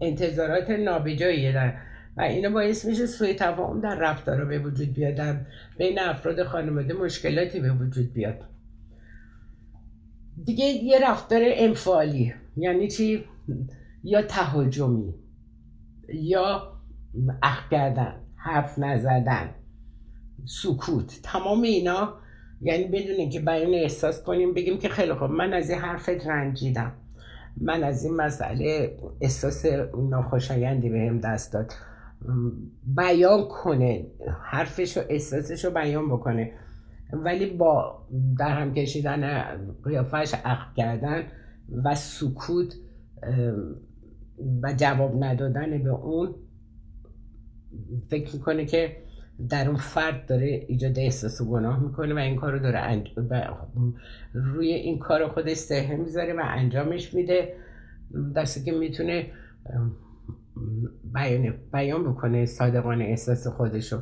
انتظارات 0.00 0.70
نابجاییه 0.70 1.52
در 1.52 1.74
و 2.16 2.20
اینا 2.20 2.50
باعث 2.50 2.84
میشه 2.84 3.06
سوی 3.06 3.34
تفاهم 3.34 3.80
در 3.80 3.94
رفتارا 3.94 4.44
به 4.44 4.58
وجود 4.58 4.92
بیاد 4.92 5.36
بین 5.78 5.98
افراد 5.98 6.42
خانواده 6.42 6.94
مشکلاتی 6.94 7.60
به 7.60 7.72
وجود 7.72 8.12
بیاد. 8.12 8.44
دیگه 10.44 10.64
یه 10.64 11.10
رفتار 11.10 11.40
انفعالی 11.44 12.34
یعنی 12.56 12.88
چی؟ 12.88 13.24
یا 14.04 14.22
تهاجمی 14.22 15.14
یا 16.14 16.72
اخ 17.42 17.70
کردن 17.70 18.14
حرف 18.36 18.78
نزدن 18.78 19.50
سکوت 20.44 21.20
تمام 21.22 21.62
اینا. 21.62 22.14
یعنی 22.62 22.84
بدون 22.84 23.30
که 23.30 23.40
بیان 23.40 23.74
احساس 23.74 24.22
کنیم 24.22 24.54
بگیم 24.54 24.78
که 24.78 24.88
خیلی 24.88 25.14
خوب 25.14 25.30
من 25.30 25.52
از 25.52 25.70
این 25.70 25.78
حرفت 25.78 26.26
رنجیدم. 26.26 26.92
من 27.60 27.84
از 27.84 28.04
این 28.04 28.14
مسئله 28.14 28.96
احساس 29.20 29.64
ناخوشایندی 30.10 30.88
بهم 30.88 31.20
دست 31.20 31.52
داد. 31.52 31.72
بیان 32.96 33.48
کنه 33.48 34.06
حرفش 34.42 34.96
و 34.96 35.00
احساسش 35.08 35.64
رو 35.64 35.70
بیان 35.70 36.08
بکنه. 36.08 36.52
ولی 37.12 37.46
با 37.46 38.06
در 38.38 38.60
هم 38.60 38.74
کشیدن 38.74 39.42
قیافش 39.84 40.34
عقب 40.44 40.74
کردن 40.76 41.22
و 41.84 41.94
سکوت 41.94 42.74
و 44.62 44.74
جواب 44.76 45.24
ندادن 45.24 45.82
به 45.82 45.90
اون 45.90 46.34
فکر 48.08 48.36
می‌کنه 48.36 48.64
که 48.64 48.96
در 49.48 49.68
اون 49.68 49.76
فرد 49.76 50.26
داره 50.26 50.46
ایجاد 50.68 50.98
احساس 50.98 51.40
و 51.40 51.50
گناه 51.50 51.82
می‌کنه 51.82 52.14
و 52.14 52.18
این 52.18 52.36
کار 52.36 52.52
رو 52.52 52.58
داره 52.58 53.04
روی 54.32 54.72
این 54.72 54.98
کار 54.98 55.28
خودش 55.28 55.56
سهه 55.56 55.96
می‌ذاره 55.96 56.32
و 56.32 56.40
انجامش 56.44 57.14
میده. 57.14 57.54
دسته 58.36 58.64
که 58.64 58.72
می‌تونه 58.72 59.26
بیان, 61.14 61.54
بیان 61.72 62.12
بکنه 62.12 62.46
صادقانه 62.46 63.04
احساس 63.04 63.46
خودشو. 63.46 63.98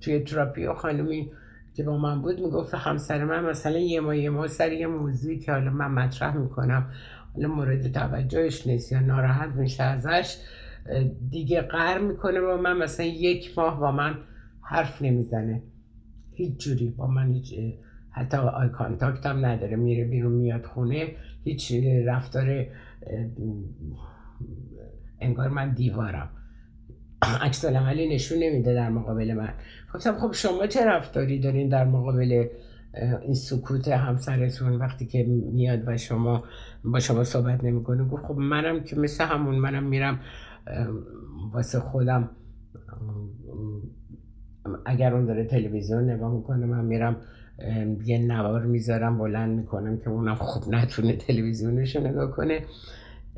توی 0.00 0.20
تراپی 0.20 0.66
و 0.66 0.74
خانمی 0.74 1.30
که 1.74 1.82
با 1.82 1.98
من 1.98 2.22
بود 2.22 2.40
می‌گفت 2.40 2.74
همسر 2.74 3.24
من 3.24 3.44
مثلا 3.44 3.78
یه 3.78 4.00
ما 4.00 4.14
یه 4.14 4.30
ما 4.30 4.46
سر 4.46 4.72
یه 4.72 4.86
موضوعی 4.86 5.38
که 5.38 5.52
حالا 5.52 5.70
من 5.70 5.90
مطرح 5.90 6.36
می‌کنم 6.36 6.90
حالا 7.34 7.48
مورد 7.48 7.92
توجهش 7.92 8.66
نیست 8.66 8.92
یا 8.92 9.00
ناراحت 9.00 9.56
میشه 9.56 9.82
ازش 9.82 10.36
دیگه 11.30 11.60
قر 11.60 11.98
می‌کنه 11.98 12.40
با 12.40 12.56
من 12.56 12.76
مثلا 12.76 13.06
یک 13.06 13.58
ماه 13.58 13.80
با 13.80 13.92
من 13.92 14.18
حرف 14.62 15.02
نمی‌زنه. 15.02 15.62
هیچ 16.34 16.64
جوری 16.64 16.94
با 16.96 17.06
من 17.06 17.42
حتی 18.10 18.36
آی 18.36 18.68
کانتاکت 18.68 19.26
هم 19.26 19.46
نداره 19.46 19.76
میره 19.76 20.04
بیرون 20.04 20.32
میاد 20.32 20.64
خونه 20.64 21.06
هیچ 21.44 21.72
رفتار 22.06 22.66
انگار 25.22 25.48
من 25.48 25.74
دیوارم. 25.74 26.30
عکس 27.40 27.64
عملی 27.64 28.14
نشون 28.14 28.38
نمیده 28.38 28.74
در 28.74 28.88
مقابل 28.88 29.34
من. 29.34 29.54
گفتم 29.94 30.18
خب 30.18 30.32
شما 30.32 30.66
چه 30.66 30.86
رفتاری 30.86 31.40
دارین 31.40 31.68
در 31.68 31.84
مقابل 31.84 32.46
این 33.22 33.34
سکوت 33.34 33.88
همسرتون 33.88 34.72
وقتی 34.72 35.06
که 35.06 35.24
میاد 35.52 35.82
و 35.86 35.96
شما 35.96 36.44
با 36.84 37.00
شما 37.00 37.24
صحبت 37.24 37.64
نمی‌کنه؟ 37.64 38.04
گفت 38.04 38.24
خب 38.24 38.36
منم 38.36 38.84
که 38.84 38.96
مثل 38.96 39.24
همون 39.24 39.54
منم 39.54 39.84
میرم 39.84 40.20
واسه 41.52 41.80
خودم 41.80 42.30
اگر 44.86 45.14
اون 45.14 45.26
داره 45.26 45.44
تلویزیون 45.44 46.10
نگاه 46.10 46.34
می‌کنه 46.34 46.66
من 46.66 46.84
میرم 46.84 47.16
یه 48.04 48.18
نوار 48.18 48.62
می‌ذارم 48.62 49.18
بلند 49.18 49.58
می‌کنم 49.58 49.98
که 49.98 50.10
اونم 50.10 50.34
خوب 50.34 50.74
نتونه 50.74 51.16
تلویزیونش 51.16 51.96
نگاه 51.96 52.30
کنه. 52.30 52.60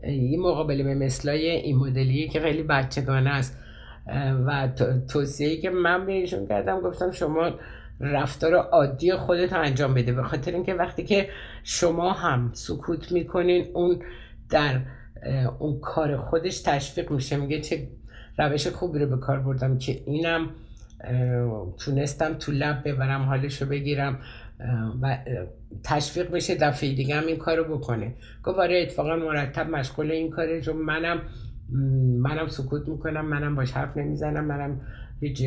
این 0.06 0.40
مقابله 0.40 0.82
به 0.82 0.94
مثلای 0.94 1.50
این 1.50 1.76
مدلی 1.76 2.28
که 2.28 2.40
خیلی 2.40 2.62
بچگانه 2.62 3.30
است. 3.30 3.58
و 4.46 4.68
توصیه 5.08 5.60
که 5.60 5.70
من 5.70 6.06
بهشون 6.06 6.46
کردم 6.46 6.80
گفتم 6.80 7.10
شما 7.10 7.50
رفتار 8.00 8.54
عادی 8.54 9.12
خودت 9.12 9.52
انجام 9.52 9.94
بده. 9.94 10.12
به 10.12 10.22
خاطر 10.22 10.52
اینکه 10.52 10.74
وقتی 10.74 11.04
که 11.04 11.28
شما 11.62 12.12
هم 12.12 12.50
سکوت 12.52 13.12
می‌کنین 13.12 13.66
اون 13.74 14.02
در 14.50 14.80
اون 15.58 15.80
کار 15.80 16.16
خودش 16.16 16.60
تشویق 16.60 17.10
میشه. 17.10 17.36
میگه 17.36 17.60
چه 17.60 17.88
روش 18.38 18.66
خوبی 18.66 18.98
رو 18.98 19.06
به 19.06 19.16
کار 19.16 19.40
بردم 19.40 19.78
که 19.78 20.02
اینم 20.06 20.50
تونستم 21.78 22.34
تو 22.34 22.52
لب 22.52 22.88
ببرم 22.88 23.22
حالش 23.22 23.62
رو 23.62 23.68
بگیرم. 23.68 24.18
و 25.02 25.18
تشویق 25.84 26.30
بشه 26.30 26.54
دفعه 26.54 26.94
دیگه 26.94 27.14
هم 27.14 27.26
این 27.26 27.36
کارو 27.36 27.76
بکنه. 27.76 28.14
گفت 28.44 28.58
آره 28.58 28.82
اتفاقا 28.82 29.16
مرتب 29.16 29.70
مشغول 29.70 30.10
این 30.10 30.30
کاره 30.30 30.60
چون 30.60 30.76
منم 30.76 31.22
منم 32.18 32.46
سکوت 32.46 32.88
می‌کنم 32.88 33.26
منم 33.26 33.56
باش 33.56 33.72
حرف 33.72 33.96
نمی‌زنم 33.96 34.44
منم 34.44 34.80
هیچ 35.20 35.40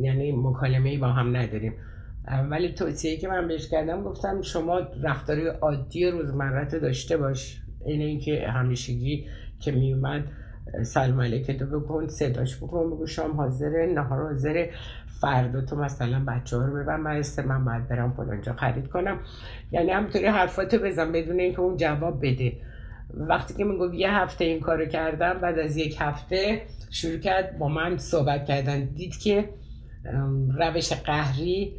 یعنی 0.00 0.32
مکالمه 0.32 0.90
ای 0.90 0.98
با 0.98 1.08
هم 1.08 1.36
نداریم. 1.36 1.72
ولی 2.50 2.72
توصیه 2.72 3.16
که 3.16 3.28
من 3.28 3.48
بهش 3.48 3.68
کردم 3.68 4.02
گفتم 4.02 4.42
شما 4.42 4.80
رفتاری 5.02 5.46
عادی 5.46 6.06
روزمرت 6.06 6.74
داشته 6.74 7.16
باش. 7.16 7.60
این 7.86 8.00
اینکه 8.00 8.48
همیشگی 8.48 9.26
که 9.60 9.72
میومد 9.72 10.24
سلام 10.82 11.20
علیکتو 11.20 11.66
بکن 11.66 12.08
صداش 12.08 12.56
بکن 12.56 12.90
بگو 12.90 13.06
شام 13.06 13.36
حاضره 13.36 13.86
نهار 13.94 14.22
حاضره 14.22 14.70
فردا 15.20 15.60
تو 15.60 15.76
مثلا 15.76 16.24
بچه 16.24 16.56
ها 16.56 16.64
رو 16.64 16.74
ببن 16.74 17.04
برسته 17.04 17.42
من 17.42 17.64
باید 17.64 17.88
برم 17.88 18.12
فلانجا 18.12 18.52
خرید 18.52 18.88
کنم. 18.88 19.18
یعنی 19.72 19.90
همطوری 19.90 20.26
حرفاتو 20.26 20.78
بزن 20.78 21.12
بدون 21.12 21.40
اینکه 21.40 21.60
اون 21.60 21.76
جواب 21.76 22.26
بده. 22.26 22.52
وقتی 23.14 23.54
که 23.54 23.64
میگو 23.64 23.94
یه 23.94 24.10
هفته 24.10 24.44
این 24.44 24.60
کارو 24.60 24.86
کردم 24.86 25.38
بعد 25.42 25.58
از 25.58 25.76
یک 25.76 25.96
هفته 26.00 26.62
شروع 26.90 27.18
کرد 27.18 27.58
با 27.58 27.68
من 27.68 27.98
صحبت 27.98 28.44
کردن. 28.44 28.84
دید 28.84 29.16
که 29.16 29.48
روش 30.58 30.92
قهری 30.92 31.76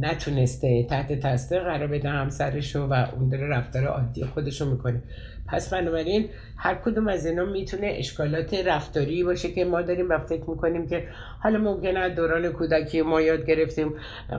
نتونسته 0.00 0.86
تحت 0.90 1.12
تسته 1.12 1.60
قرار 1.60 1.86
بده 1.86 2.08
همسرشو 2.08 2.86
و 2.86 3.06
اون 3.16 3.28
داره 3.28 3.48
رفتار 3.48 3.84
عادی 3.84 4.24
خودشو 4.24 4.70
می‌کنه. 4.70 5.02
پس 5.48 5.74
بنابراین 5.74 6.28
هر 6.56 6.74
کدوم 6.74 7.08
از 7.08 7.26
اینا 7.26 7.44
می‌تونه 7.44 7.86
اشکالات 7.86 8.54
رفتاری 8.54 9.24
باشه 9.24 9.52
که 9.52 9.64
ما 9.64 9.82
داریم 9.82 10.08
و 10.10 10.18
فکر 10.18 10.50
می‌کنیم 10.50 10.86
که 10.86 11.08
حالا 11.42 11.58
ممکنه 11.58 12.08
دوران 12.08 12.52
کودکی 12.52 13.02
ما 13.02 13.20
یاد 13.20 13.46
گرفتیم 13.46 13.94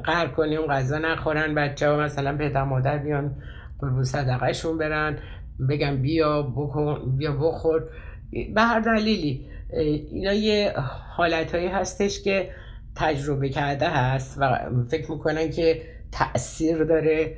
قهر 0.06 0.28
کنیم 0.28 0.62
غذا 0.62 0.98
نخورن 0.98 1.56
بچه 1.56 1.90
ها 1.90 1.98
مثلا 1.98 2.38
پدر 2.38 2.64
مادر 2.64 2.98
بیان 2.98 3.36
قربون 3.80 4.04
صدقهشون 4.04 4.78
برن 4.78 5.18
بگم 5.70 6.02
بیا 6.02 6.42
بکن 6.42 7.18
بیا 7.18 7.32
بخور. 7.32 7.84
به 8.56 8.62
هر 8.62 8.80
دلیلی 8.80 9.46
اینا 10.12 10.34
یه 10.34 10.74
حالت 11.16 11.56
هایی 11.56 11.68
هستش 11.68 12.24
که 12.24 12.50
تجربه 12.98 13.50
کرده 13.50 13.90
هست 13.90 14.38
و 14.42 14.70
فکر 14.90 15.12
می‌کنن 15.12 15.50
که 15.50 15.82
تاثیر 16.12 16.84
داره 16.84 17.38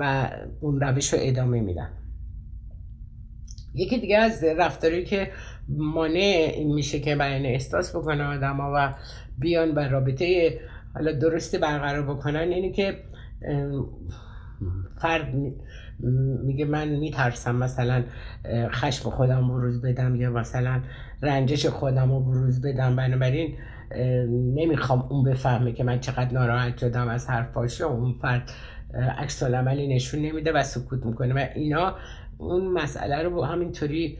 و 0.00 0.30
اون 0.60 0.80
روش 0.80 1.12
رو 1.12 1.18
ادامه 1.22 1.60
میدن. 1.60 1.90
یکی 3.74 3.98
دیگه 3.98 4.18
از 4.18 4.44
رفتاری 4.44 5.04
که 5.04 5.30
مانع 5.68 6.64
میشه 6.74 7.00
که 7.00 7.16
بیان 7.16 7.46
احساس 7.46 7.96
بکنه 7.96 8.24
آدم 8.24 8.56
ها 8.56 8.72
و 8.76 8.94
بیان 9.38 9.74
و 9.74 9.78
رابطه 9.78 10.60
حالا 10.94 11.12
درستی 11.12 11.58
برقرار 11.58 12.14
بکنن 12.14 12.48
اینه 12.48 12.72
که 12.72 12.96
فرد 15.00 15.34
میگه 16.44 16.64
من 16.64 16.88
میترسم 16.88 17.56
مثلا 17.56 18.04
خشم 18.70 19.10
خودم 19.10 19.48
بروز 19.48 19.82
بدم 19.82 20.16
یا 20.16 20.30
مثلا 20.30 20.82
رنجش 21.22 21.66
خودم 21.66 22.12
رو 22.12 22.20
بروز 22.20 22.62
بدم. 22.62 22.96
بنابراین 22.96 23.56
نمی‌خوام 24.54 25.02
اون 25.10 25.24
بفهمه 25.24 25.72
که 25.72 25.84
من 25.84 26.00
چقدر 26.00 26.32
ناراحت 26.32 26.78
شدم 26.78 27.08
از 27.08 27.30
حرفاش 27.30 27.80
اون 27.80 28.12
فرد 28.12 28.50
عکس 29.18 29.42
عملی 29.42 29.94
نشون 29.94 30.22
نمیده 30.22 30.52
و 30.52 30.62
سکوت 30.62 31.06
می‌کنه. 31.06 31.34
و 31.34 31.46
اینا 31.54 31.96
اون 32.38 32.66
مسئله 32.66 33.22
رو 33.22 33.44
همینطوری 33.44 34.18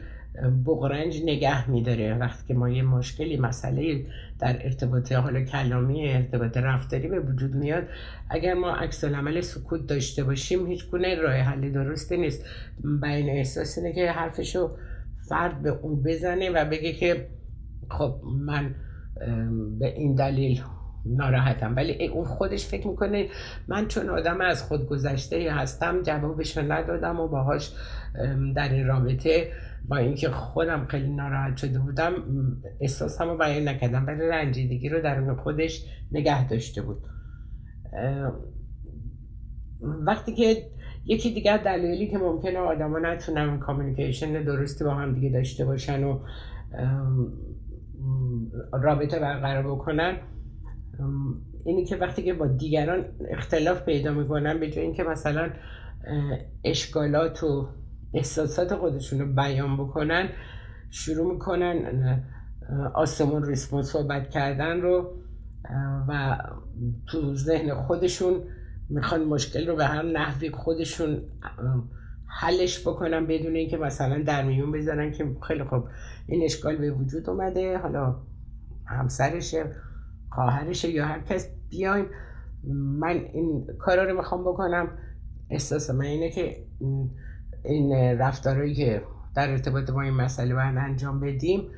بغرنج 0.66 1.22
نگه 1.22 1.70
میداره. 1.70 2.18
وقتی 2.18 2.48
که 2.48 2.54
ما 2.54 2.70
یه 2.70 2.82
مشکلی 2.82 3.36
مسئله 3.36 4.06
در 4.38 4.64
ارتباط 4.64 5.12
حالا 5.12 5.44
کلامی 5.44 6.08
ارتباط 6.08 6.56
رفتاری 6.56 7.08
به 7.08 7.20
وجود 7.20 7.54
میاد 7.54 7.84
اگر 8.30 8.54
ما 8.54 8.70
عکس 8.70 9.04
عمل 9.04 9.40
سکوت 9.40 9.86
داشته 9.86 10.24
باشیم 10.24 10.66
هیچ 10.66 10.90
گونه 10.90 11.14
راه 11.14 11.34
حلی 11.34 11.70
درستی 11.70 12.16
نیست. 12.16 12.44
بین 13.02 13.30
احساس 13.30 13.78
اینه 13.78 13.92
که 13.92 14.10
حرفشو 14.10 14.76
فرد 15.28 15.62
به 15.62 15.70
اون 15.70 16.02
بزنه 16.02 16.50
و 16.50 16.64
بگه 16.70 16.92
که 16.92 17.28
خب 17.90 18.20
من 18.46 18.74
به 19.78 19.86
این 19.96 20.14
دلیل 20.14 20.60
ناراحتم. 21.06 21.76
ولی 21.76 22.08
اون 22.08 22.24
خودش 22.24 22.66
فکر 22.66 22.88
می‌کنه 22.88 23.28
من 23.68 23.88
چون 23.88 24.08
آدم 24.08 24.40
از 24.40 24.62
خود 24.62 24.86
گذشته 24.86 25.52
هستم 25.52 26.02
جوابش 26.02 26.58
ندادم 26.58 27.20
و 27.20 27.28
باهاش 27.28 27.72
در 28.56 28.72
این 28.72 28.86
رابطه 28.86 29.52
با 29.88 29.96
اینکه 29.96 30.28
خودم 30.28 30.86
خیلی 30.86 31.14
ناراحت 31.14 31.56
شده 31.56 31.78
بودم 31.78 32.12
احساسم 32.80 33.28
رو 33.28 33.38
بیان 33.38 33.68
نکردم. 33.68 34.06
ولی 34.06 34.28
رنجیدگی 34.28 34.88
رو 34.88 35.02
در 35.02 35.34
خودش 35.34 35.86
نگه 36.12 36.48
داشته 36.48 36.82
بود. 36.82 37.02
وقتی 39.82 40.34
که 40.34 40.56
یکی 41.04 41.34
دیگر 41.34 41.56
دلایلی 41.56 42.10
که 42.10 42.18
ممکنه 42.18 42.58
آدما 42.58 42.98
نتونن 42.98 43.58
کامیونیکیشن 43.58 44.42
درستی 44.44 44.84
با 44.84 44.94
هم 44.94 45.14
دیگه 45.14 45.28
داشته 45.28 45.64
باشن 45.64 46.04
و 46.04 46.18
رابطه 48.72 49.18
برقرار 49.18 49.74
بکنن. 49.74 50.16
اینی 51.64 51.84
که 51.84 51.96
وقتی 51.96 52.22
که 52.22 52.34
با 52.34 52.46
دیگران 52.46 53.04
اختلاف 53.30 53.82
پیدا 53.82 54.12
می‌کنن 54.12 54.60
به 54.60 54.70
جای 54.70 54.84
اینکه 54.84 55.02
مثلا 55.02 55.50
اشکالات 56.64 57.42
و 57.42 57.68
احساسات 58.14 58.74
خودشون 58.74 59.20
رو 59.20 59.26
بیان 59.34 59.76
بکنن 59.76 60.28
شروع 60.90 61.32
می‌کنن 61.32 62.22
آسمون 62.94 63.44
ریسپونس 63.44 63.86
صحبت 63.86 64.30
کردن 64.30 64.80
رو 64.80 65.14
و 66.08 66.38
تو 67.06 67.34
ذهن 67.34 67.74
خودشون 67.74 68.34
می‌خوان 68.88 69.24
مشکل 69.24 69.66
رو 69.66 69.76
به 69.76 69.84
هر 69.84 70.02
نحوی 70.02 70.50
خودشون 70.50 71.22
حلش 72.40 72.80
بکنن 72.80 73.26
بدون 73.26 73.56
اینکه 73.56 73.76
مثلا 73.76 74.22
در 74.22 74.44
میون 74.44 74.72
بزنن 74.72 75.12
که 75.12 75.36
خیلی 75.48 75.64
خوب 75.64 75.84
این 76.26 76.44
اشکال 76.44 76.76
به 76.76 76.90
وجود 76.90 77.30
اومده. 77.30 77.78
حالا 77.78 78.16
همسرشه 78.86 79.64
خواهرشه 80.30 80.90
یا 80.90 81.06
هر 81.06 81.20
کس 81.20 81.48
بیایم. 81.70 82.06
من 82.98 83.24
این 83.32 83.66
کارا 83.78 84.04
رو 84.04 84.16
می‌خوام 84.16 84.40
بکنم. 84.40 84.88
احساس 85.50 85.90
من 85.90 86.04
اینه 86.04 86.30
که 86.30 86.56
این 87.64 87.92
رفتارهایی 88.18 88.74
که 88.74 89.02
در 89.34 89.50
ارتباط 89.50 89.90
با 89.90 90.02
این 90.02 90.14
مسئله 90.14 90.54
باید 90.54 90.76
انجام 90.76 91.20
بدیم 91.20 91.68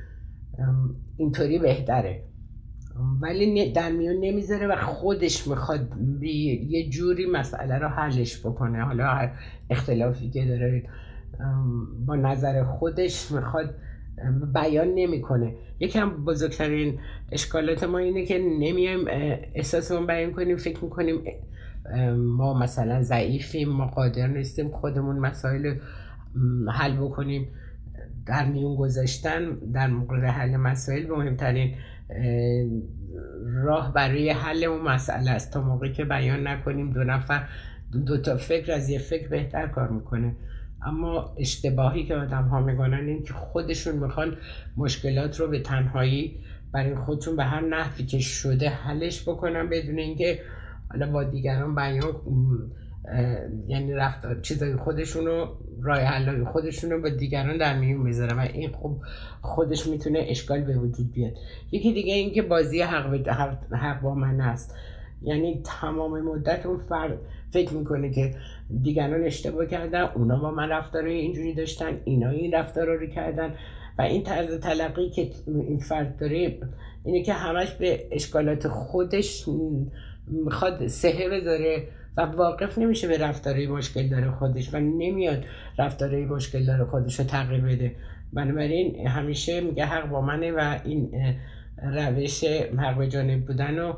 اینطوری 1.17 1.59
بهتره. 1.59 2.25
ولی 3.21 3.73
در 3.73 3.93
میون 3.93 4.17
نمی‌ذاره 4.21 4.67
و 4.67 4.77
خودش 4.77 5.47
می‌خواد 5.47 5.89
یه 6.23 6.91
جوری 6.91 7.27
مسئله 7.27 7.79
رو 7.79 7.89
حلش 7.89 8.41
بکنه. 8.41 8.85
حالا 8.85 9.07
هر 9.07 9.33
اختلافی 9.71 10.31
که 10.31 10.45
داره 10.45 10.83
با 12.07 12.17
نظر 12.17 12.65
خودش 12.65 13.33
می‌خواد 13.33 13.75
بیان 14.55 14.89
نمی‌کنه. 14.89 15.55
یکم 15.81 16.25
بزرگترین 16.25 16.99
اشکالات 17.33 17.85
ما 17.85 17.99
اینه 17.99 18.25
که 18.25 18.39
نمیایم 18.39 19.05
احساسمون 19.55 20.07
بیان 20.07 20.33
کنیم 20.33 20.57
فکر 20.57 20.85
می‌کنیم 20.85 21.21
ما 22.17 22.59
مثلا 22.59 23.03
ضعیفیم 23.03 23.69
ما 23.69 23.87
قادر 23.87 24.27
نیستیم 24.27 24.69
خودمون 24.69 25.19
مسائل 25.19 25.75
حل 26.69 26.97
بکنیم. 26.97 27.49
در 28.27 28.45
میون 28.45 28.77
گذاشتن 28.77 29.55
در 29.73 29.87
مورد 29.87 30.25
حل 30.25 30.57
مسائل 30.57 31.07
مهمترین 31.07 31.75
راه 33.65 33.93
برای 33.93 34.31
حل 34.31 34.65
اون 34.65 34.81
مسئله 34.81 35.31
است. 35.31 35.53
تا 35.53 35.61
موقعی 35.61 35.93
که 35.93 36.05
بیان 36.05 36.47
نکنیم 36.47 36.93
دو 36.93 37.05
نفر 37.05 37.49
دو 38.07 38.19
تا 38.19 38.37
فکر 38.37 38.73
از 38.73 38.89
یه 38.89 38.99
فکر 38.99 39.29
بهتر 39.29 39.67
کار 39.67 39.89
می‌کنه. 39.89 40.37
اما 40.87 41.35
اشتباهی 41.39 42.05
که 42.05 42.15
آدم 42.15 42.45
ها 42.45 42.61
می‌کنن 42.61 43.09
این 43.09 43.23
که 43.23 43.33
خودشون 43.33 43.97
می‌خوان 43.97 44.37
مشکلات 44.77 45.41
رو 45.41 45.49
به 45.49 45.61
تنهایی 45.61 46.41
برای 46.73 46.95
خودشون 46.95 47.37
به 47.37 47.45
هر 47.45 47.61
نحوی 47.61 48.05
که 48.05 48.19
شده 48.19 48.69
حلش 48.69 49.29
بکنن 49.29 49.69
بدون 49.69 49.99
اینکه 49.99 50.41
حالا 50.91 51.11
با 51.11 51.25
دیگران 51.25 51.75
بیان 51.75 52.13
یعنی 53.67 53.93
رفتار 53.93 54.41
چیزای 54.41 54.77
خودشون 54.77 55.27
رو 55.27 55.57
راه 55.83 55.99
حل 55.99 56.45
خودشون 56.45 56.91
رو 56.91 57.03
با 57.03 57.09
دیگران 57.09 57.57
در 57.57 57.79
میون 57.79 58.01
می‌ذارن 58.01 58.39
و 58.39 58.41
این 58.41 58.73
خب 58.73 58.97
خودش 59.43 59.87
می‌تونه 59.87 60.25
اشکال 60.29 60.61
به 60.61 60.77
وجود 60.77 61.13
بیاد. 61.13 61.33
یکی 61.73 61.93
دیگه 61.93 62.15
اینکه 62.15 62.43
بازی 62.43 62.81
حق, 62.81 63.29
حق 63.73 64.01
با 64.01 64.15
من 64.15 64.41
است. 64.41 64.75
یعنی 65.23 65.63
تمام 65.65 66.21
مدت 66.21 66.67
اون 66.67 66.79
فرد 66.79 67.19
فکر 67.51 67.73
می‌کنه 67.73 68.11
که 68.11 68.35
دیگران 68.83 69.25
اشتباه 69.25 69.67
کردن 69.67 70.03
اونا 70.15 70.39
با 70.39 70.51
من 70.51 70.69
رفتار 70.69 71.05
اینجوری 71.05 71.55
داشتن 71.55 72.01
اینا 72.05 72.31
این 72.31 72.53
رفتار 72.55 72.87
رو 72.87 73.07
کردن 73.07 73.55
و 73.99 74.03
این 74.03 74.23
طرز 74.23 74.61
تلقی 74.61 75.11
که 75.11 75.31
این 75.47 75.79
فرد 75.79 76.17
داره 76.17 76.59
اینه 77.05 77.23
که 77.23 77.33
همش 77.33 77.71
به 77.71 78.09
اشکالات 78.11 78.69
خودش 78.69 79.45
می‌خواد 80.27 80.87
سهه 80.87 81.29
بذاره. 81.29 81.89
و 82.17 82.21
واقف 82.21 82.79
نمیشه 82.79 83.09
به 83.09 83.19
رفتاری 83.19 83.67
مشکل 83.67 84.09
داره 84.09 84.31
خودش 84.31 84.75
و 84.75 84.81
نمیاد 84.81 85.45
رفتاری 85.79 86.25
مشکل 86.25 86.67
داره 86.67 86.85
خودش 86.85 87.21
رو 87.21 87.27
تغییر 87.27 87.61
بده. 87.61 87.97
بنابراین 88.33 89.07
همیشه 89.07 89.61
میگه 89.61 89.85
حق 89.85 90.09
با 90.09 90.21
منه 90.21 90.53
و 90.53 90.79
این 90.85 91.11
روش 91.83 92.45
حق 92.79 93.05
جانب 93.05 93.47
بودن 93.47 93.77
رو 93.77 93.97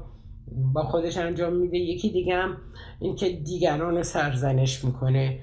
با 0.72 0.82
خودش 0.82 1.18
انجام 1.18 1.56
میده. 1.56 1.78
یکی 1.78 2.10
دیگه 2.10 2.34
هم 2.34 2.56
اینکه 3.00 3.28
دیگران 3.28 3.96
رو 3.96 4.02
سرزنش 4.02 4.84
می‌کنه 4.84 5.40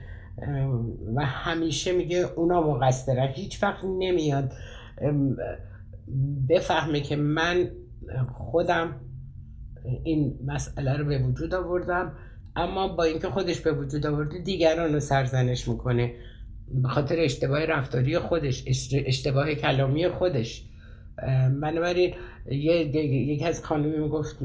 و 1.15 1.25
همیشه 1.25 1.91
میگه 1.91 2.25
اونا 2.35 2.61
مقصرن 2.61 3.27
هیچ 3.27 3.63
وقت 3.63 3.83
نمیاد 3.99 4.51
بفهمه 6.49 7.01
که 7.01 7.15
من 7.15 7.67
خودم 8.33 9.01
این 10.03 10.39
مسئله 10.45 10.97
رو 10.97 11.05
به 11.05 11.23
وجود 11.23 11.53
آوردم. 11.53 12.15
اما 12.55 12.87
با 12.87 13.03
اینکه 13.03 13.29
خودش 13.29 13.59
به 13.59 13.71
وجود 13.71 14.05
آورده 14.05 14.39
دیگران 14.39 14.93
رو 14.93 14.99
سرزنش 14.99 15.67
می‌کنه. 15.67 16.13
به 16.81 16.87
خاطر 16.87 17.15
اشتباه 17.19 17.65
رفتاری 17.65 18.19
خودش 18.19 18.63
اشتباه 19.05 19.53
کلامی 19.53 20.07
خودش. 20.07 20.65
بنابراین 21.61 22.13
یکی 22.51 23.45
از 23.45 23.65
خانمی 23.65 23.97
می‌گفت 23.97 24.37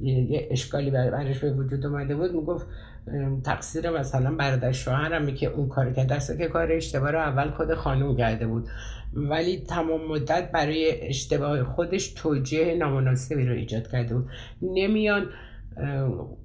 یه 0.00 0.48
اشکالی 0.50 0.90
برش 0.90 1.38
به 1.38 1.52
وجود 1.52 1.86
اومده 1.86 2.14
بود. 2.16 2.32
می‌گفت 2.32 2.66
تقصیر 3.44 3.90
مثلا 3.90 4.34
برادر 4.34 4.72
شوهرم 4.72 5.34
که 5.34 5.46
اون 5.46 5.68
کار 5.68 5.92
که 5.92 6.04
دسته 6.04 6.36
که 6.36 6.48
کار 6.48 6.72
اشتباه 6.72 7.10
رو 7.10 7.18
اول 7.18 7.50
خود 7.50 7.74
خانم 7.74 8.16
کرده 8.16 8.46
بود. 8.46 8.68
ولی 9.14 9.58
تمام 9.58 10.06
مدت 10.08 10.50
برای 10.52 11.08
اشتباه 11.08 11.64
خودش 11.64 12.12
توجیه 12.16 12.74
نامناسبی 12.74 13.44
رو 13.46 13.54
ایجاد 13.54 13.90
کرده 13.90 14.14
بود. 14.14 14.28
نمیان 14.62 15.26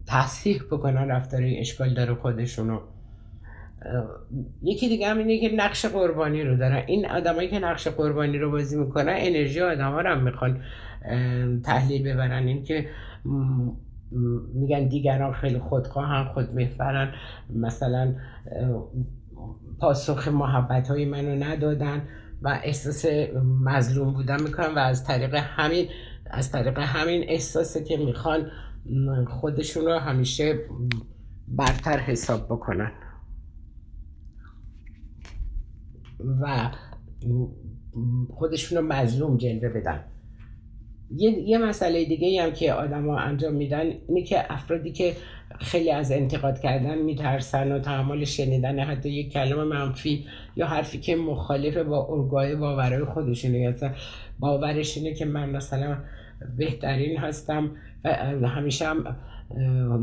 تصحیح 0.08 0.62
بکنن 0.72 1.12
رفتار 1.12 1.42
اشکال 1.44 1.94
داره 1.94 2.16
خودشونو. 2.16 2.80
یکی 4.62 4.90
دیگه 4.90 5.08
هم 5.08 5.18
اینه 5.18 5.40
که 5.40 5.56
نقش 5.56 5.86
قربانی 5.86 6.44
رو 6.44 6.58
دارن. 6.58 6.84
این 6.88 7.06
آدمایی 7.06 7.50
که 7.50 7.60
نقش 7.60 7.88
قربانی 7.88 8.38
رو 8.38 8.52
بازی 8.52 8.78
می‌کنن 8.78 9.16
انرژی 9.18 9.62
آدم 9.62 9.92
ها 9.92 10.02
رو 10.02 10.10
هم 10.10 10.24
می‌خوان 10.24 10.62
تحلیل 11.64 12.14
ببرن. 12.14 12.48
این 12.48 12.64
که 12.64 12.90
میگن 14.54 14.88
دیگران 14.88 15.34
خیلی 15.34 15.60
خودخواهن 15.60 16.34
خود 16.34 16.54
میفرن 16.54 17.14
مثلا 17.50 18.16
پاسخ 19.80 20.28
محبت 20.28 20.88
های 20.88 21.06
منو 21.06 21.44
ندادن 21.44 22.02
و 22.42 22.60
احساس 22.64 23.06
مظلوم 23.64 24.14
بودن 24.14 24.42
می‌کنن 24.44 24.76
و 24.76 24.80
از 24.80 25.06
طریق 25.06 25.36
همین 25.36 25.88
از 26.32 26.52
طریق 26.52 26.80
همین 26.80 27.24
احساسه 27.28 27.84
که 27.84 27.98
می‌خوان 27.98 28.52
خودشون 29.28 29.86
رو 29.86 30.00
همیشه 30.00 30.60
برتر 31.48 32.00
حساب 32.00 32.46
بکنن. 32.46 32.92
و 36.42 36.72
خودشون 38.30 38.78
رو 38.78 38.88
مظلوم 38.88 39.38
جلوه 39.38 39.70
بدن. 39.70 40.04
یه, 41.12 41.32
یه 41.32 41.58
مسئله 41.58 42.06
دیگه 42.06 42.44
هم 42.44 42.52
که 42.52 42.74
آدما 42.74 43.20
انجام 43.20 43.54
میدن 43.54 43.92
اینه 44.08 44.24
که 44.24 44.54
افرادی 44.54 44.92
که 44.92 45.16
خیلی 45.60 45.92
از 45.92 46.12
انتقاد 46.12 46.60
کردن 46.60 46.98
میترسن 46.98 47.72
و 47.72 47.80
تحمل 47.80 48.24
شنیدن 48.24 48.80
حتی 48.80 49.10
یک 49.10 49.34
کلمه 49.34 49.64
منفی 49.64 50.26
یا 50.56 50.68
حرفی 50.68 51.00
که 51.00 51.16
مخالف 51.16 51.78
با 51.78 52.08
ارگاه 52.10 52.56
باورهای 52.56 53.06
خودشونه 53.06 53.76
باورش 54.40 54.98
اینه 54.98 55.14
که 55.14 55.26
من 55.26 55.50
مثلا 55.50 55.98
بهترین 56.58 57.18
هستم 57.18 57.72
همیشه 58.46 58.86
هم 58.86 59.18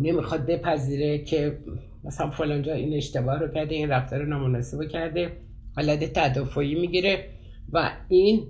نمی‌خواد 0.02 0.46
بپذیره 0.46 1.18
که 1.18 1.58
مثلا 2.04 2.30
فلانجا 2.30 2.74
این 2.74 2.94
اشتباه 2.94 3.38
رو 3.38 3.48
کرده 3.48 3.74
این 3.74 3.88
رفتار 3.88 4.24
نامناسب 4.24 4.78
رو 4.78 4.88
کرده 4.88 5.32
حالت 5.76 6.18
تدافعی 6.18 6.74
می‌گیره 6.74 7.28
و 7.72 7.90
این 8.08 8.46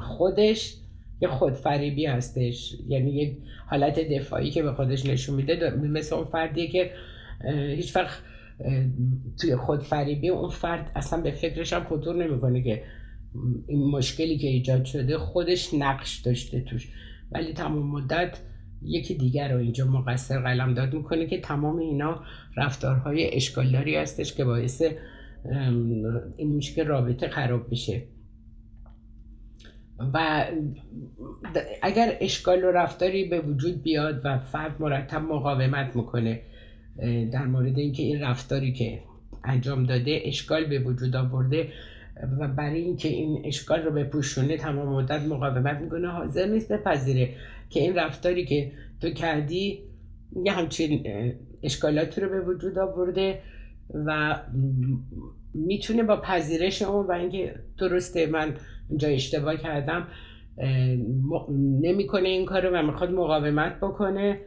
خودش 0.00 0.76
یه 1.20 1.28
خودفریبی 1.28 2.06
هستش. 2.06 2.76
یعنی 2.88 3.10
یک 3.10 3.38
حالت 3.66 4.00
دفاعی 4.00 4.50
که 4.50 4.62
به 4.62 4.72
خودش 4.72 5.06
نشون 5.06 5.34
میده 5.34 5.70
مثل 5.70 6.14
اون 6.14 6.24
فردیه 6.24 6.68
که 6.68 6.90
هیچ 7.76 7.96
وقت 7.96 8.18
توی 9.40 9.56
خودفریبی 9.56 10.28
اون 10.28 10.50
فرد 10.50 10.92
اصلا 10.94 11.20
به 11.20 11.30
فکرش 11.30 11.72
هم 11.72 11.84
خطور 11.84 12.26
نمی‌کنه 12.26 12.62
که 12.62 12.82
این 13.66 13.90
مشکلی 13.90 14.38
که 14.38 14.46
ایجاد 14.46 14.84
شده 14.84 15.18
خودش 15.18 15.74
نقش 15.74 16.20
داشته 16.20 16.60
توش. 16.60 16.88
ولی 17.32 17.52
تمام 17.52 17.86
مدت 17.86 18.38
یکی 18.84 19.14
دیگر 19.14 19.52
رو 19.52 19.58
اینجا 19.58 19.86
مقصر 19.86 20.40
قلم 20.40 20.74
داد 20.74 20.94
می‌کنه 20.94 21.26
که 21.26 21.40
تمام 21.40 21.78
اینا 21.78 22.20
رفتارهای 22.56 23.34
اشکالداری 23.34 23.96
هستش 23.96 24.34
که 24.34 24.44
باعث 24.44 24.82
این 26.36 26.54
میشه 26.54 26.74
که 26.74 26.84
رابطه 26.84 27.28
خراب 27.28 27.70
بشه. 27.70 28.02
و 30.14 30.46
اگر 31.82 32.16
اشکال 32.20 32.64
و 32.64 32.70
رفتاری 32.70 33.24
به 33.28 33.40
وجود 33.40 33.82
بیاد 33.82 34.20
و 34.24 34.38
فرد 34.38 34.76
مرتب 34.80 35.22
مقاومت 35.22 35.96
می‌کنه 35.96 36.40
در 37.32 37.46
مورد 37.46 37.78
اینکه 37.78 38.02
این 38.02 38.20
رفتاری 38.20 38.72
که 38.72 39.02
انجام 39.44 39.86
داده 39.86 40.20
اشکال 40.24 40.64
به 40.64 40.78
وجود 40.78 41.16
آورده 41.16 41.68
و 42.40 42.48
برای 42.48 42.80
اینکه 42.80 43.08
این 43.08 43.42
اشکال 43.44 43.82
رو 43.82 43.90
بپوشونه 43.90 44.56
تمام 44.56 44.88
مدت 44.88 45.20
مقاومت 45.20 45.80
می‌کنه 45.80 46.08
حاضر 46.08 46.46
نیست 46.46 46.72
بپذیره 46.72 47.34
که 47.70 47.80
این 47.80 47.94
رفتاری 47.94 48.46
که 48.46 48.72
تو 49.00 49.10
کردی 49.10 49.82
یه 50.44 50.52
همچین 50.52 51.06
اشکالاتی 51.62 52.20
رو 52.20 52.28
به 52.28 52.40
وجود 52.40 52.78
آورده 52.78 53.38
و 54.06 54.40
می‌تونه 55.54 56.02
با 56.02 56.20
پذیرش 56.20 56.82
اون 56.82 57.06
و 57.06 57.12
اینکه 57.12 57.54
درسته 57.78 58.26
من 58.26 58.54
اینجا 58.88 59.08
اشتباه 59.08 59.56
کردم 59.56 60.06
نمی‌کنه 61.80 62.28
این 62.28 62.46
کارو 62.46 62.78
و 62.78 62.82
می‌خواد 62.82 63.10
مقاومت 63.10 63.76
بکنه. 63.76 64.40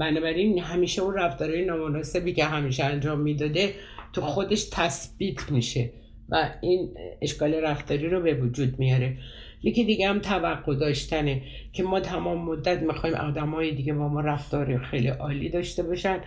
بنابراین 0.00 0.58
همیشه 0.58 1.02
اون 1.02 1.14
رفتارهای 1.14 1.64
نامناسبی 1.64 2.32
که 2.32 2.44
همیشه 2.44 2.84
انجام 2.84 3.20
می‌داده 3.20 3.74
تو 4.12 4.20
خودش 4.20 4.68
تثبیت 4.72 5.52
میشه. 5.52 5.90
و 6.28 6.50
این 6.60 6.94
اشکال 7.22 7.54
رفتاری 7.54 8.08
رو 8.08 8.20
به 8.20 8.34
وجود 8.34 8.78
میاره. 8.78 9.16
یکی 9.62 9.84
دیگه 9.84 10.08
هم 10.08 10.18
توقع 10.18 10.74
داشتنه 10.74 11.42
که 11.72 11.82
ما 11.82 12.00
تمام 12.00 12.44
مدت 12.44 12.82
می‌خوایم 12.82 13.14
آدم 13.14 13.50
های 13.50 13.74
دیگه 13.74 13.92
با 13.92 14.08
ما 14.08 14.20
رفتار 14.20 14.78
خیلی 14.78 15.08
عالی 15.08 15.48
داشته 15.48 15.82
باشن. 15.82 16.18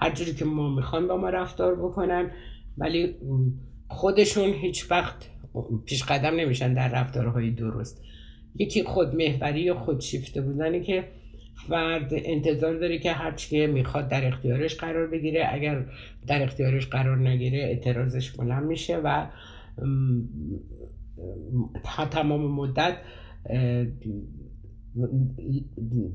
هر 0.00 0.10
جوری 0.10 0.34
که 0.34 0.44
ما 0.44 0.74
می‌خوایم 0.74 1.08
با 1.08 1.16
ما 1.16 1.28
رفتار 1.28 1.74
بکنن. 1.74 2.30
ولی 2.78 3.14
خودشون 3.88 4.52
هیچ 4.52 4.90
وقت 4.90 5.30
پیش 5.86 6.04
قدم 6.04 6.34
نمیشن 6.36 6.74
در 6.74 6.88
رفتارهای 6.88 7.50
درست. 7.50 8.02
یکی 8.58 8.82
خودمهوری 8.82 9.60
یا 9.60 9.74
خودشیفته 9.74 10.40
بودنه 10.40 10.80
که 10.80 11.04
فرد 11.68 12.12
انتظار 12.12 12.78
داره 12.78 12.98
که 12.98 13.12
هر 13.12 13.30
که 13.30 13.66
می‌خواد 13.66 14.08
در 14.08 14.26
اختیارش 14.26 14.76
قرار 14.76 15.06
بگیره. 15.06 15.48
اگر 15.52 15.84
در 16.26 16.42
اختیارش 16.42 16.86
قرار 16.86 17.16
نگیره 17.16 17.58
اعتراضش 17.58 18.30
بلند 18.30 18.66
میشه 18.66 18.96
و 18.96 19.26
تمام 22.10 22.52
مدت 22.54 22.96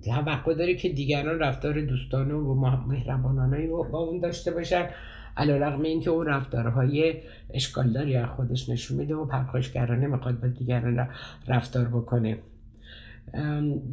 توقع 0.06 0.54
داره 0.54 0.76
که 0.76 0.90
دیگران 0.90 1.40
رفتار 1.40 1.82
دوستانه 1.82 2.34
و 2.34 2.54
مهربانانه 2.88 3.68
با 3.68 4.00
اون 4.00 4.20
داشته 4.20 4.52
باشن. 4.52 4.86
علا 5.38 5.58
رقم 5.58 5.82
این 5.82 6.10
اون 6.10 6.26
رفتارهای 6.26 7.14
اشکالداری 7.54 8.16
از 8.16 8.30
خودش 8.30 8.70
نشون 8.70 8.98
میده 8.98 9.16
و 9.16 9.26
پرخاشگرانه 9.26 10.08
می‌خواد 10.08 10.40
با 10.40 10.48
دیگران 10.48 11.08
رفتار 11.48 11.86
بکنه. 11.86 12.38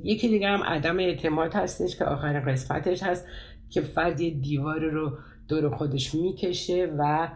یکی 0.02 0.28
دیگه 0.28 0.48
هم 0.48 0.62
عدم 0.62 0.98
اعتماد 0.98 1.54
هستش 1.54 1.96
که 1.96 2.04
آخرین 2.04 2.40
قسمتش 2.40 3.02
هست 3.02 3.26
که 3.70 3.80
فرد 3.80 4.20
یه 4.20 4.30
دیوار 4.30 4.80
رو 4.80 5.18
دور 5.48 5.76
خودش 5.76 6.14
می‌کشه 6.14 6.94
و 6.98 7.28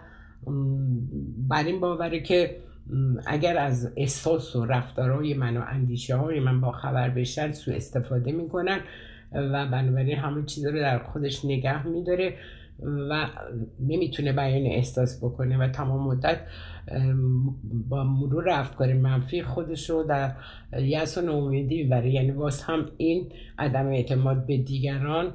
بر 1.49 1.65
این 1.65 1.81
باوره 1.81 2.21
که 2.21 2.57
اگر 3.27 3.59
از 3.59 3.93
احساس 3.97 4.57
و 4.57 4.65
رفتارهای 4.65 5.35
من 5.35 5.57
و 5.57 5.65
اندیشه 5.69 6.17
های 6.17 6.41
من 6.41 6.61
با 6.61 6.73
خبر 6.73 7.11
بشن 7.11 7.53
سو 7.53 7.71
استفاده 7.71 8.33
می‌کنن 8.33 8.81
و 9.33 9.67
بنابراین 9.67 10.19
همه 10.19 10.45
چیز 10.45 10.67
رو 10.67 10.73
در 10.73 10.99
خودش 10.99 11.45
نگه 11.45 11.87
میداره. 11.87 12.37
و 12.83 13.27
نمی‌تونه 13.81 14.33
بیان 14.33 14.67
احساس 14.67 15.25
بکنه 15.25 15.59
و 15.59 15.69
تمام 15.69 16.09
مدت 16.09 16.41
با 17.89 18.05
مرور 18.05 18.51
افکار 18.51 18.93
منفی 18.93 19.43
خودش 19.43 19.91
رو 19.91 20.03
در 20.03 20.33
یأس 20.79 21.19
و 21.19 21.21
ناامیدی 21.21 21.83
می‌بره. 21.83 22.11
یعنی 22.11 22.33
باز 22.33 22.63
هم 22.63 22.87
این 22.97 23.33
عدم 23.59 23.87
اعتماد 23.87 24.47
به 24.47 24.57
دیگران 24.57 25.35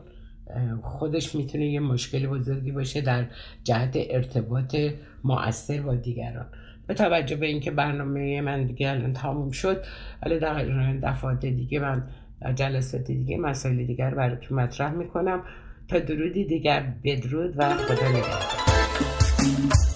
خودش 0.82 1.36
می‌تونه 1.36 1.65
یه 1.65 1.80
مشکل 1.80 2.28
بزرگی 2.28 2.71
باشه 2.71 3.02
در 3.02 3.25
جهت 3.63 3.97
ارتباط 4.10 4.75
مؤثر 5.23 5.82
با 5.82 5.95
دیگران. 5.95 6.45
به 6.88 6.93
توجه 6.93 7.36
به 7.36 7.45
اینکه 7.45 7.71
برنامه 7.71 8.41
من 8.41 8.65
دیگه 8.65 8.89
الان 8.89 9.13
تموم 9.13 9.52
شد 9.52 9.84
ولی 10.25 10.39
در 10.39 10.93
دفعات 10.93 11.45
دیگه 11.45 11.80
من 11.80 12.04
جلسات 12.56 13.04
دیگه 13.04 13.38
مسائل 13.38 13.86
دیگر 13.86 14.15
براتون 14.15 14.60
مطرح 14.60 14.93
می‌کنم. 14.93 15.43
تا 15.89 15.99
درودی 15.99 16.45
دیگر 16.45 16.93
بدرود 17.04 17.54
و 17.58 17.78
خدا 17.78 18.10
نگهدار. 18.10 19.88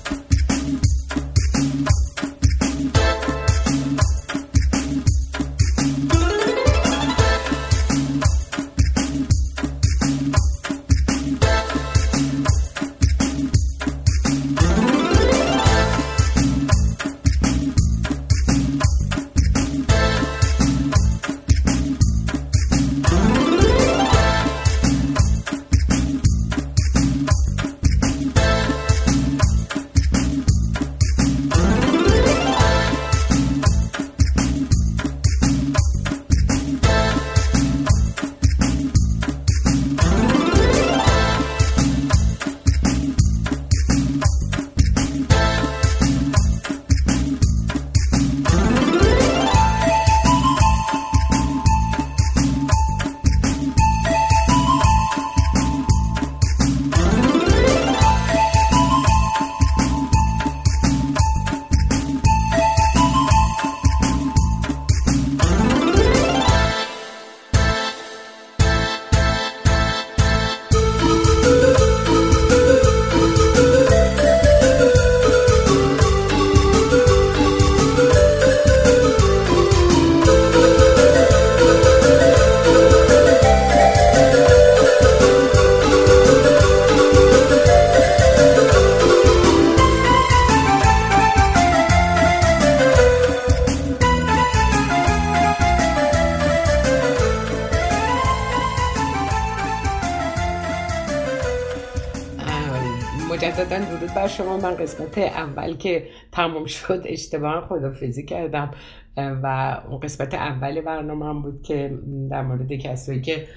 شما. 104.27 104.57
من 104.57 104.75
قسمت 104.75 105.17
اول 105.17 105.75
که 105.75 106.07
تموم 106.31 106.65
شد 106.65 107.01
اشتباه 107.05 107.61
خدافزی 107.61 108.25
کردم. 108.25 108.71
و 109.17 109.77
اون 109.89 109.99
قسمت 109.99 110.33
اول 110.33 110.81
برنامه 110.81 111.25
هم 111.25 111.41
بود 111.41 111.63
که 111.63 111.99
در 112.31 112.41
مورد 112.41 112.73
کسایی 112.73 113.21
که 113.21 113.47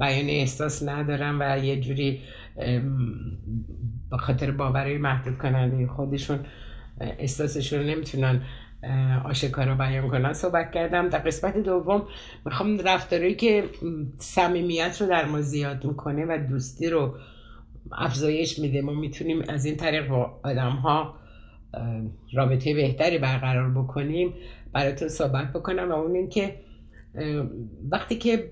بیان 0.00 0.28
احساس 0.28 0.88
ندارن 0.88 1.38
و 1.40 1.64
یه 1.64 1.80
جوری 1.80 2.20
به 4.10 4.16
خاطر 4.18 4.50
باورهای 4.50 4.98
محدود 4.98 5.38
کننده 5.38 5.86
خودشون 5.86 6.38
احساسشون 7.00 7.80
نمی‌تونن 7.80 8.42
آشکارا 9.24 9.74
بیان 9.74 10.08
کنن 10.08 10.32
صحبت 10.32 10.72
کردم. 10.72 11.08
در 11.08 11.18
قسمت 11.18 11.58
دوم 11.58 12.02
می‌خوام 12.44 12.78
رفتارهایی 12.78 13.34
که 13.34 13.64
صمیمیت 14.18 15.00
رو 15.00 15.06
در 15.06 15.24
ما 15.24 15.40
زیاد 15.40 15.84
می‌کنه 15.84 16.24
و 16.28 16.38
دوستی 16.50 16.90
رو 16.90 17.14
افزایش 17.92 18.58
میده. 18.58 18.82
ما 18.82 18.92
می‌تونیم 18.92 19.42
از 19.48 19.64
این 19.64 19.76
طریق 19.76 20.08
با 20.08 20.40
آدم 20.44 20.70
ها 20.70 21.14
رابطه 22.32 22.74
بهتری 22.74 23.18
برقرار 23.18 23.70
بکنیم 23.70 24.34
براتون 24.72 25.08
صحبت 25.08 25.52
بکنم. 25.52 25.90
و 25.90 25.94
اون 25.94 26.14
این 26.14 26.28
که 26.28 26.60
وقتی 27.90 28.16
که 28.16 28.50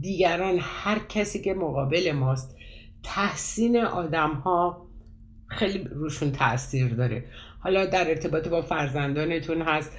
دیگران 0.00 0.58
هر 0.60 0.98
کسی 1.08 1.42
که 1.42 1.54
مقابل 1.54 2.12
ماست 2.12 2.56
تحسین 3.02 3.76
آدم 3.76 4.30
ها 4.30 4.86
خیلی 5.46 5.84
روشون 5.84 6.32
تاثیر 6.32 6.88
داره. 6.88 7.24
حالا 7.60 7.86
در 7.86 8.08
ارتباط 8.08 8.48
با 8.48 8.62
فرزندانتون 8.62 9.62
هست 9.62 9.98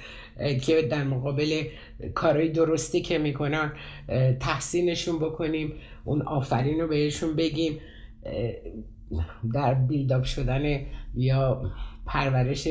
که 0.62 0.82
در 0.82 1.04
مقابل 1.04 1.62
کارهای 2.14 2.48
درستی 2.48 3.00
که 3.00 3.18
می‌کنن 3.18 3.72
تحسینشون 4.40 5.18
بکنیم 5.18 5.72
اون 6.04 6.22
آفرین 6.22 6.80
رو 6.80 6.88
بهشون 6.88 7.36
بگیم. 7.36 7.78
در 9.54 9.74
build 9.74 10.10
up 10.10 10.24
شدن 10.24 10.80
یا 11.14 11.62
پرورش 12.06 12.68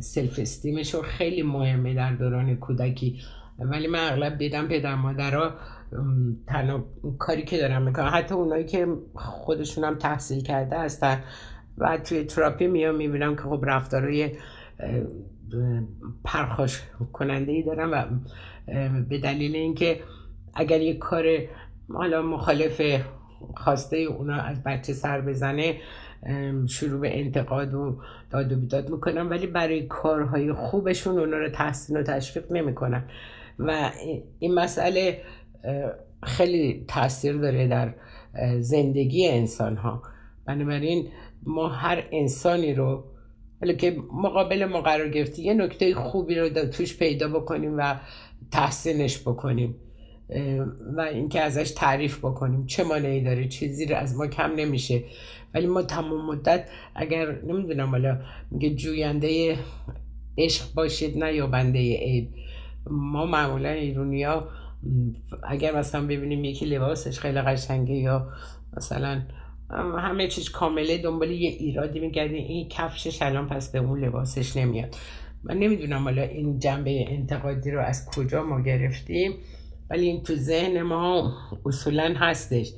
self-esteem 0.00 0.38
ش 0.38 0.94
خیلی 0.96 1.42
مهمه 1.42 1.94
در 1.94 2.14
دوران 2.14 2.56
کودکی. 2.56 3.20
ولی 3.58 3.86
من 3.86 4.12
اغلب 4.12 4.38
دیدم 4.38 4.68
پدر 4.68 4.94
مادرها 4.94 5.50
تنها 6.46 6.84
کاری 7.18 7.42
که 7.42 7.58
دارن 7.58 7.82
می‌کنن 7.82 8.10
حتی 8.12 8.34
اونایی 8.34 8.64
که 8.64 8.86
خودشون 9.14 9.84
هم 9.84 9.94
تحصیل 9.94 10.42
کرده 10.42 10.78
هستن. 10.78 11.24
و 11.78 11.98
توی 11.98 12.24
تراپی 12.24 12.66
میام 12.66 12.94
می‌بینم 12.94 13.36
که 13.36 13.42
خب 13.42 13.64
رفتارهای 13.66 14.30
پرخاش 16.24 16.82
کننده 17.12 17.52
ای 17.52 17.62
دارم 17.62 17.90
و 17.92 18.04
به 19.08 19.18
دلیل 19.18 19.56
اینکه 19.56 20.00
اگر 20.54 20.80
یک 20.80 20.98
کار 20.98 21.24
حالا 21.88 22.22
مخالف 22.22 22.80
خواسته 23.56 23.96
اونا 23.96 24.34
از 24.34 24.62
بچه 24.62 24.92
سر 24.92 25.20
بزنه 25.20 25.80
شروع 26.68 27.00
به 27.00 27.18
انتقاد 27.20 27.74
و 27.74 28.00
داد 28.30 28.52
و 28.52 28.56
بیداد 28.56 28.90
می‌کنم 28.90 29.30
ولی 29.30 29.46
برای 29.46 29.86
کارهای 29.86 30.52
خوبشون 30.52 31.18
اونا 31.18 31.38
رو 31.38 31.48
تحسین 31.48 31.96
و 31.96 32.02
تشویق 32.02 32.52
نمی‌کنم 32.52 33.04
و 33.58 33.90
این 34.38 34.54
مسئله 34.54 35.22
خیلی 36.22 36.84
تاثیر 36.88 37.36
داره 37.36 37.68
در 37.68 37.94
زندگی 38.60 39.28
انسان 39.28 39.76
ها 39.76 40.02
بنابراین 40.46 41.08
ما 41.42 41.68
هر 41.68 42.04
انسانی 42.12 42.74
رو 42.74 43.04
ولی 43.62 43.76
که 43.76 43.96
مقابل 44.12 44.64
ما 44.64 44.80
قرار 44.80 45.08
گرفتی 45.08 45.42
یه 45.42 45.54
نکته 45.54 45.94
خوبی 45.94 46.34
رو 46.34 46.48
توش 46.48 46.98
پیدا 46.98 47.28
بکنیم 47.28 47.74
و 47.78 47.96
تحسینش 48.50 49.20
بکنیم. 49.20 49.74
و 50.96 51.00
اینکه 51.00 51.40
ازش 51.40 51.70
تعریف 51.70 52.18
بکنیم. 52.18 52.66
چه 52.66 52.84
مانعی 52.84 53.24
داره؟ 53.24 53.48
چیزی 53.48 53.86
رو 53.86 53.96
از 53.96 54.16
ما 54.16 54.26
کم 54.26 54.52
نمیشه. 54.56 55.02
ولی 55.54 55.66
ما 55.66 55.82
تمام 55.82 56.26
مدت 56.26 56.68
اگر 56.94 57.42
نمی‌دونم 57.42 57.88
حالا 57.90 58.20
میگه 58.50 58.74
جوینده 58.74 59.58
عشق 60.38 60.74
باشید 60.74 61.18
نه 61.18 61.34
یا 61.34 61.46
بنده 61.46 61.78
عیب 61.78 62.28
ما 62.90 63.26
معمولا 63.26 63.68
ایرونیا 63.68 64.48
اگر 65.42 65.78
مثلا 65.78 66.06
ببینیم 66.06 66.44
یکی 66.44 66.66
لباسش 66.66 67.18
خیلی 67.18 67.40
قشنگه 67.40 67.94
یا 67.94 68.28
مثلا 68.76 69.22
همه 69.98 70.28
چیز 70.28 70.50
کامله 70.50 70.98
دنبال 70.98 71.30
یه 71.30 71.50
ایرادی 71.50 72.00
میگردیم 72.00 72.44
این 72.44 72.68
کفشش 72.68 73.22
الان 73.22 73.48
پس 73.48 73.72
به 73.72 73.78
اون 73.78 74.04
لباسش 74.04 74.56
نمیاد. 74.56 74.94
من 75.44 75.58
نمی‌دونم 75.58 76.04
حالا 76.04 76.22
این 76.22 76.58
جنبه 76.58 77.04
انتقادی 77.08 77.70
رو 77.70 77.80
از 77.80 78.10
کجا 78.10 78.42
ما 78.42 78.60
گرفتیم. 78.60 79.32
ولی 79.90 80.06
این 80.06 80.22
تو 80.22 80.34
ذهن 80.34 80.82
ما 80.82 81.32
اصولا 81.66 82.14
هستش. 82.16 82.72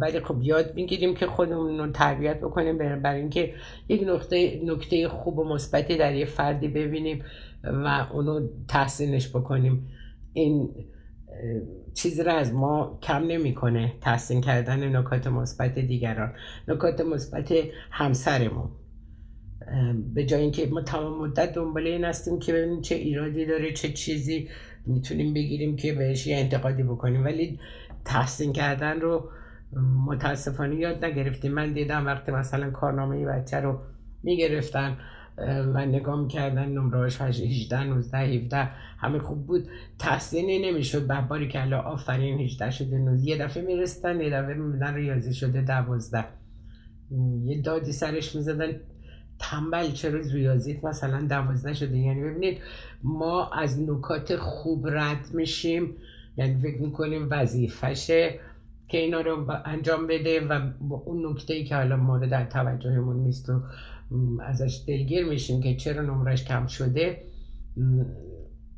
ولی 0.00 0.20
خب 0.20 0.42
یاد 0.42 0.74
می‌گیریم 0.74 1.14
که 1.14 1.26
خودمون 1.26 1.78
رو 1.78 1.92
تربیت 1.92 2.40
بکنیم 2.40 2.78
برای 2.78 3.20
اینکه 3.20 3.54
یک 3.88 4.02
نقطه 4.08 4.60
نکته 4.64 5.08
خوب 5.08 5.38
و 5.38 5.44
مثبتی 5.44 5.96
در 5.96 6.14
یه 6.14 6.24
فردی 6.24 6.68
ببینیم 6.68 7.24
و 7.64 8.06
اونو 8.12 8.48
تحسینش 8.68 9.28
بکنیم. 9.28 9.88
این 10.32 10.74
چیزی 11.94 12.22
رو 12.22 12.32
از 12.32 12.54
ما 12.54 12.98
کم 13.02 13.24
نمی‌کنه 13.24 13.92
تحسین 14.00 14.40
کردن 14.40 14.96
نکات 14.96 15.26
مثبت 15.26 15.78
دیگران. 15.78 16.32
نکات 16.68 17.00
مثبت 17.00 17.52
همسرمون. 17.90 18.70
به 20.14 20.24
جای 20.24 20.40
اینکه 20.40 20.66
ما 20.66 20.82
تمام 20.82 21.20
مدت 21.20 21.52
دنبال 21.52 21.86
این 21.86 22.04
هستیم 22.04 22.38
که 22.38 22.52
ببینیم 22.52 22.80
چه 22.80 22.94
ایرادی 22.94 23.46
داره 23.46 23.72
چه 23.72 23.92
چیزی 23.92 24.48
می‌تونیم 24.86 25.34
بگیریم 25.34 25.76
که 25.76 25.92
بهش 25.92 26.26
یه 26.26 26.36
انتقادی 26.36 26.82
بکنیم. 26.82 27.24
ولی 27.24 27.60
تحسین 28.04 28.52
کردن 28.52 29.00
رو 29.00 29.30
متاسفانه 30.06 30.76
یاد 30.76 31.04
نگرفتیم. 31.04 31.52
من 31.52 31.72
دیدم 31.72 32.06
وقتی 32.06 32.32
مثلا 32.32 32.70
کارنامه 32.70 33.26
بچه 33.26 33.56
رو 33.56 33.78
می‌گرفتن 34.22 34.96
و 35.74 35.86
نگاه 35.86 36.20
می‌کردن 36.20 36.68
نمرهاش 36.68 37.20
18 37.20 37.84
19 37.84 38.18
17 38.18 38.70
همه 38.98 39.18
خوب 39.18 39.46
بود. 39.46 39.68
تحسینی 39.98 40.70
نمی‌شد. 40.70 41.06
باری 41.28 41.48
که 41.48 41.62
الان 41.62 41.84
آفرین 41.84 42.40
18 42.40 42.70
شده 42.70 42.98
19 42.98 43.28
یه 43.28 43.38
دفعه 43.38 43.62
میرستن 43.64 44.20
یه 44.20 44.30
دفعه 44.30 44.54
می‌بینن 44.54 44.94
ریاضی 44.94 45.34
شده 45.34 45.62
12 45.62 46.24
یه 47.44 47.62
دادی 47.62 47.92
سرش 47.92 48.36
می‌زدن. 48.36 48.80
تنبل 49.38 49.90
چرا 49.90 50.20
ریاضیت 50.20 50.84
مثلا 50.84 51.26
دوازده 51.26 51.74
شده 51.74 51.96
یعنی 51.96 52.22
ببینید 52.22 52.58
ما 53.02 53.50
از 53.50 53.80
نکات 53.80 54.36
خوب 54.36 54.88
رد 54.88 55.30
میشیم. 55.34 55.96
یعنی 56.36 56.60
فکر 56.60 56.82
می‌کنیم 56.82 57.28
وظیفشه 57.30 58.40
که 58.88 58.98
اینا 58.98 59.20
رو 59.20 59.50
انجام 59.64 60.06
بده 60.06 60.40
و 60.40 60.60
با 60.80 60.96
اون 60.96 61.26
نکته 61.30 61.54
ای 61.54 61.64
که 61.64 61.76
حالا 61.76 61.96
مورد 61.96 62.48
توجهمون 62.48 63.16
نیست 63.16 63.50
و 63.50 63.62
ازش 64.40 64.84
دلگیر 64.86 65.26
میشیم 65.26 65.62
که 65.62 65.76
چرا 65.76 66.02
نمرش 66.02 66.44
کم 66.44 66.66
شده 66.66 67.22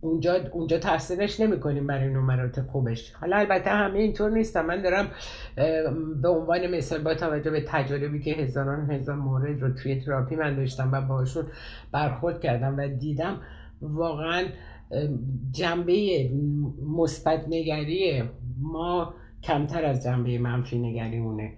اونجا 0.00 0.34
اونجا 0.52 0.78
تحسینش 0.78 1.40
نمی 1.40 1.60
کنیم 1.60 1.86
برای 1.86 2.08
نمرات 2.08 2.60
خوبش. 2.60 3.12
حالا 3.14 3.36
البته 3.36 3.70
همه 3.70 3.98
اینطور 3.98 4.30
نیستم 4.30 4.66
من 4.66 4.82
دارم 4.82 5.10
به 6.22 6.28
عنوان 6.28 6.66
مثال 6.66 7.02
با 7.02 7.14
توجه 7.14 7.50
به 7.50 7.64
تجاربی 7.66 8.22
که 8.22 8.32
هزاران 8.32 8.90
هزار 8.90 9.16
مورد 9.16 9.62
رو 9.62 9.74
توی 9.74 10.00
تراپی 10.00 10.36
من 10.36 10.56
داشتم 10.56 10.92
و 10.92 11.00
باشون 11.00 11.44
برخورد 11.92 12.40
کردم 12.40 12.78
و 12.78 12.88
دیدم 12.88 13.40
واقعا 13.82 14.44
جنبه 15.50 16.30
مثبت 16.96 17.44
نگری 17.48 18.22
ما 18.60 19.14
کمتر 19.42 19.84
از 19.84 20.04
جنبه 20.04 20.38
منفی 20.38 20.78
نگریمونه. 20.78 21.52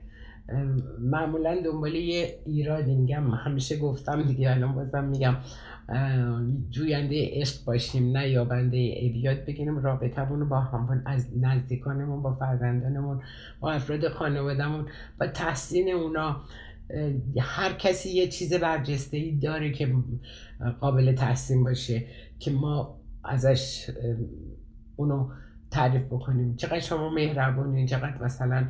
معمولا 1.01 1.61
دنبال 1.65 1.95
یه 1.95 2.39
ایرادی 2.47 2.95
میگم. 2.95 3.31
همیشه 3.31 3.79
گفتم 3.79 4.23
دیگه 4.23 4.51
الان 4.51 4.75
بازم 4.75 5.05
میگم. 5.05 5.37
جوینده 6.71 7.31
عشق 7.33 7.65
باشیم 7.65 8.17
نه 8.17 8.29
یابنده 8.29 8.77
ایبیاد 8.77 9.45
بگیریم 9.45 9.79
رابطمون 9.79 10.41
رو 10.41 10.47
با 10.47 10.61
همون 10.61 11.03
از 11.07 11.39
نزدیکانمون 11.41 12.23
با 12.23 12.35
فرزندانمون 12.35 13.21
با 13.61 13.73
افراد 13.73 14.09
خانوادهمون 14.09 14.87
با 15.21 15.27
تحسین 15.27 15.95
اونا. 15.95 16.41
هر 17.41 17.73
کسی 17.73 18.11
یه 18.11 18.29
چیز 18.29 18.55
برجسته 18.55 19.17
ای 19.17 19.39
داره 19.39 19.73
که 19.73 19.95
قابل 20.81 21.15
تحسین 21.15 21.65
باشه 21.65 22.05
که 22.39 22.51
ما 22.51 23.01
ازش 23.25 23.91
اونو 24.97 25.29
تعریف 25.71 26.05
بکنیم. 26.05 26.57
چقدر 26.57 26.81
شما 26.81 27.11
مهربونین 27.11 27.87
چقدر 27.87 28.23
مثلا 28.23 28.69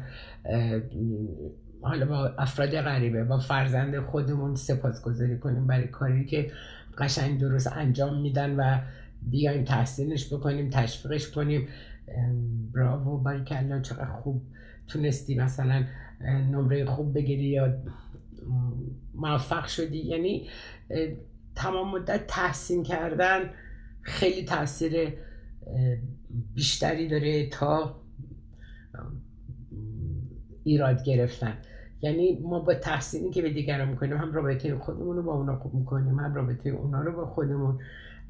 حالا 1.82 2.06
با 2.06 2.34
افراد 2.38 2.80
غریبه 2.80 3.24
با 3.24 3.38
فرزند 3.38 4.00
خودمون 4.00 4.54
سپاسگزاری 4.54 5.38
کنیم 5.38 5.66
برای 5.66 5.88
کاری 5.88 6.26
که 6.26 6.50
قشنگ 6.98 7.40
درست 7.40 7.72
انجام 7.72 8.20
میدن 8.20 8.56
و 8.56 8.80
بیایم 9.22 9.64
تحسینش 9.64 10.32
بکنیم 10.32 10.70
تشویقش 10.70 11.30
کنیم. 11.30 11.68
براوو 12.74 13.18
باریکلا 13.18 13.80
چقدر 13.80 14.12
خوب 14.12 14.42
تونستی 14.86 15.34
مثلا 15.34 15.84
نمره 16.50 16.84
خوب 16.84 17.14
بگیری 17.14 17.44
یا 17.44 17.82
موفق 19.14 19.66
شدی. 19.66 19.98
یعنی 19.98 20.48
تمام 21.54 21.90
مدت 21.90 22.26
تحسین 22.26 22.82
کردن 22.82 23.50
خیلی 24.02 24.44
تاثیر 24.44 25.12
بیشتری 26.54 27.08
داره 27.08 27.48
تا 27.48 28.00
ایراد 30.64 31.04
گرفتن. 31.04 31.58
یعنی 32.00 32.38
ما 32.42 32.60
با 32.60 32.74
تحسینی 32.74 33.30
که 33.30 33.42
به 33.42 33.50
دیگران 33.50 33.88
می‌کنیم 33.88 34.16
هم 34.16 34.32
رابطه 34.32 34.78
خودمون 34.78 35.16
رو 35.16 35.22
با 35.22 35.32
اونا 35.32 35.56
خوب 35.56 35.74
می‌کنیم 35.74 36.18
هم 36.18 36.34
رابطه 36.34 36.70
اونا 36.70 37.02
رو 37.02 37.12
با 37.12 37.26
خودمون 37.26 37.78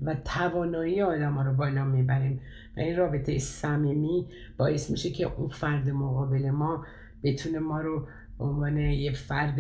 و 0.02 0.16
توانایی 0.24 1.02
آدم 1.02 1.32
ها 1.32 1.42
رو 1.42 1.54
بالا 1.54 1.84
می‌بریم. 1.84 2.40
و 2.76 2.80
این 2.80 2.96
رابطه 2.96 3.38
صمیمی 3.38 4.26
باعث 4.56 4.90
میشه 4.90 5.10
که 5.10 5.24
اون 5.24 5.48
فرد 5.48 5.88
مقابل 5.88 6.50
ما 6.50 6.84
بتونه 7.22 7.58
ما 7.58 7.80
رو 7.80 8.06
به 8.38 8.44
عنوان 8.44 8.76
یه 8.76 9.12
فرد 9.12 9.58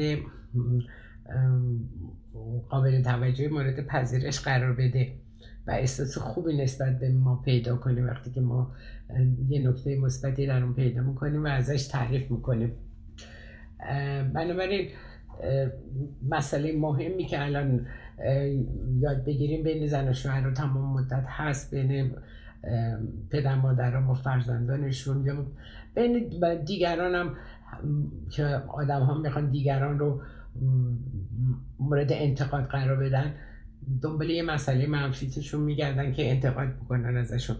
قابل 2.68 3.02
توجه 3.02 3.48
مورد 3.48 3.86
پذیرش 3.86 4.40
قرار 4.40 4.72
بده 4.72 5.12
و 5.66 5.70
احساس 5.70 6.18
خوبی 6.18 6.56
نسبت 6.56 6.98
به 6.98 7.12
ما 7.12 7.42
پیدا 7.44 7.76
کنیم 7.76 8.06
وقتی 8.06 8.30
که 8.30 8.40
ما 8.40 8.72
یه 9.48 9.68
نکته 9.68 9.98
مثبتی 9.98 10.46
در 10.46 10.62
اون 10.62 10.74
پیدا 10.74 11.02
می‌کنیم 11.02 11.44
و 11.44 11.46
ازش 11.46 11.86
تعریف 11.86 12.30
می‌کنیم. 12.30 12.72
بنابراین 14.34 14.88
مسئله 16.28 16.76
مهمی 16.76 17.24
که 17.24 17.44
الان 17.44 17.86
یاد 18.98 19.24
بگیریم 19.24 19.62
بین 19.62 19.86
زن 19.86 20.08
و 20.08 20.12
شوهر 20.12 20.40
رو 20.40 20.52
تمام 20.52 21.00
مدت 21.00 21.24
هست 21.26 21.74
بین 21.74 22.12
پدر 23.30 23.54
مادر 23.54 23.96
و 23.96 24.14
فرزندانشون 24.14 25.24
یا 25.24 25.46
بین 25.94 26.30
دیگران 26.64 27.14
هم 27.14 27.36
که 28.30 28.44
آدم 28.68 29.02
ها 29.02 29.18
می‌خوان 29.18 29.50
دیگران 29.50 29.98
رو 29.98 30.22
مورد 31.80 32.12
انتقاد 32.12 32.64
قرار 32.64 32.96
بدن 32.96 33.34
دنبال 34.02 34.30
یه 34.30 34.42
مسئله 34.42 34.86
منفیتشون 34.86 35.60
میگردن 35.60 36.12
که 36.12 36.30
انتقاد 36.30 36.68
بکنن 36.68 37.16
ازشون. 37.16 37.56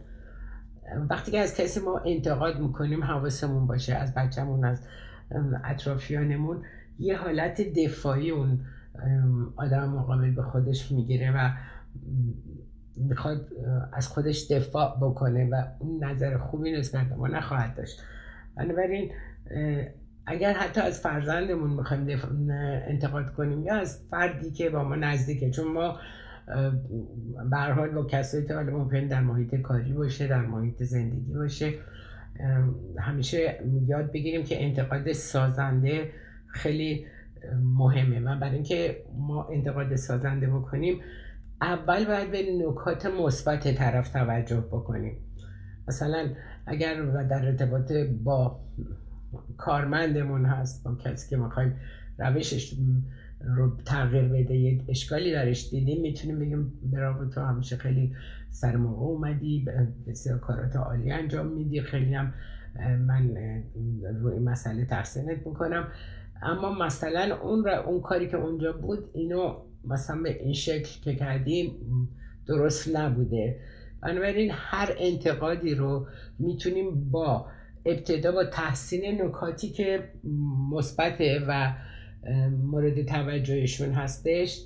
وقتی 1.10 1.30
که 1.30 1.38
از 1.38 1.56
کسی 1.56 1.80
ما 1.80 2.00
انتقاد 2.06 2.60
می‌کنیم 2.60 3.04
حواسمون 3.04 3.66
باشه 3.66 3.94
از 3.94 4.14
بچهمون 4.14 4.64
از 4.64 4.82
اطرافیانمون 5.64 6.62
یه 6.98 7.16
حالت 7.16 7.60
دفاعی 7.60 8.30
اون 8.30 8.60
آدم 9.56 9.88
مقابل 9.88 10.30
به 10.30 10.42
خودش 10.42 10.92
می‌گیره 10.92 11.32
و 11.36 11.50
می‌خواد 12.96 13.48
از 13.92 14.08
خودش 14.08 14.46
دفاع 14.50 14.96
بکنه 15.00 15.48
و 15.50 15.62
اون 15.78 16.04
نظر 16.04 16.38
خوبی 16.38 16.72
نسبت 16.72 17.12
ما 17.12 17.28
نخواهد 17.28 17.76
داشت. 17.76 18.00
بنابراین 18.56 19.10
اگر 20.26 20.52
حتی 20.52 20.80
از 20.80 21.00
فرزندمون 21.00 21.70
می‌خوایم 21.70 22.20
انتقاد 22.88 23.32
کنیم 23.32 23.64
یا 23.64 23.74
از 23.74 24.00
فردی 24.10 24.50
که 24.50 24.70
با 24.70 24.84
ما 24.84 24.96
نزدیکه 24.96 25.50
چون 25.50 25.72
ما 25.72 25.98
به 27.50 27.56
حال 27.56 27.90
با 27.90 28.04
کسایی 28.04 28.46
که 28.46 28.54
حالا 28.54 28.84
در 29.08 29.20
محیط 29.20 29.54
کاری 29.54 29.92
باشه 29.92 30.26
در 30.26 30.46
محیط 30.46 30.82
زندگی 30.82 31.32
باشه 31.32 31.72
همیشه 32.98 33.60
یاد 33.86 34.12
بگیریم 34.12 34.44
که 34.44 34.64
انتقاد 34.64 35.12
سازنده 35.12 36.10
خیلی 36.46 37.06
مهمه. 37.62 38.18
من 38.18 38.40
برای 38.40 38.54
اینکه 38.54 39.04
ما 39.18 39.48
انتقاد 39.52 39.96
سازنده 39.96 40.46
بکنیم 40.46 41.00
اول 41.60 42.04
باید 42.04 42.30
به 42.30 42.38
نکات 42.68 43.06
مثبت 43.06 43.74
طرف 43.74 44.08
توجه 44.08 44.60
بکنیم. 44.60 45.16
مثلا 45.88 46.28
اگر 46.66 47.02
در 47.02 47.46
ارتباط 47.46 47.92
با 48.24 48.60
کارمندمون 49.56 50.44
هست 50.46 50.84
با 50.84 50.94
کسی 50.94 51.30
که 51.30 51.36
می‌خوایم 51.36 51.76
روشش 52.18 52.74
رو 53.40 53.76
تغییر 53.84 54.24
بده 54.24 54.56
یه 54.56 54.80
اشکالی 54.88 55.32
درش 55.32 55.70
دیدیم. 55.70 56.02
می‌تونیم 56.02 56.38
بگیم 56.38 56.72
براو 56.92 57.30
تو 57.30 57.40
همیشه 57.40 57.76
خیلی 57.76 58.12
سر 58.50 58.76
موقع 58.76 59.06
اومدی 59.06 59.66
بسیار 60.06 60.38
کارات 60.38 60.76
عالی 60.76 61.10
انجام 61.10 61.46
میدی. 61.46 61.80
خیلی 61.80 62.14
هم 62.14 62.34
من 63.06 63.36
روی 64.22 64.38
مسئله 64.38 64.84
تحسینت 64.84 65.46
می‌کنم. 65.46 65.88
اما 66.42 66.74
مثلا 66.74 67.36
اون, 67.42 67.68
اون 67.68 68.00
کاری 68.00 68.28
که 68.28 68.36
اونجا 68.36 68.72
بود 68.72 69.10
اینو 69.14 69.56
مثلا 69.84 70.22
به 70.22 70.42
این 70.42 70.52
شکل 70.52 71.00
که 71.04 71.14
کردیم 71.14 71.72
درست 72.46 72.96
نبوده. 72.96 73.60
بنابراین 74.02 74.50
هر 74.52 74.94
انتقادی 74.98 75.74
رو 75.74 76.06
می‌تونیم 76.38 77.10
با 77.10 77.46
ابتدا 77.86 78.32
با 78.32 78.44
تحسین 78.44 79.22
نکاتی 79.22 79.68
که 79.70 80.08
مثبته 80.72 81.44
و 81.48 81.72
مورد 82.62 83.02
توجهشون 83.02 83.90
هستش 83.90 84.64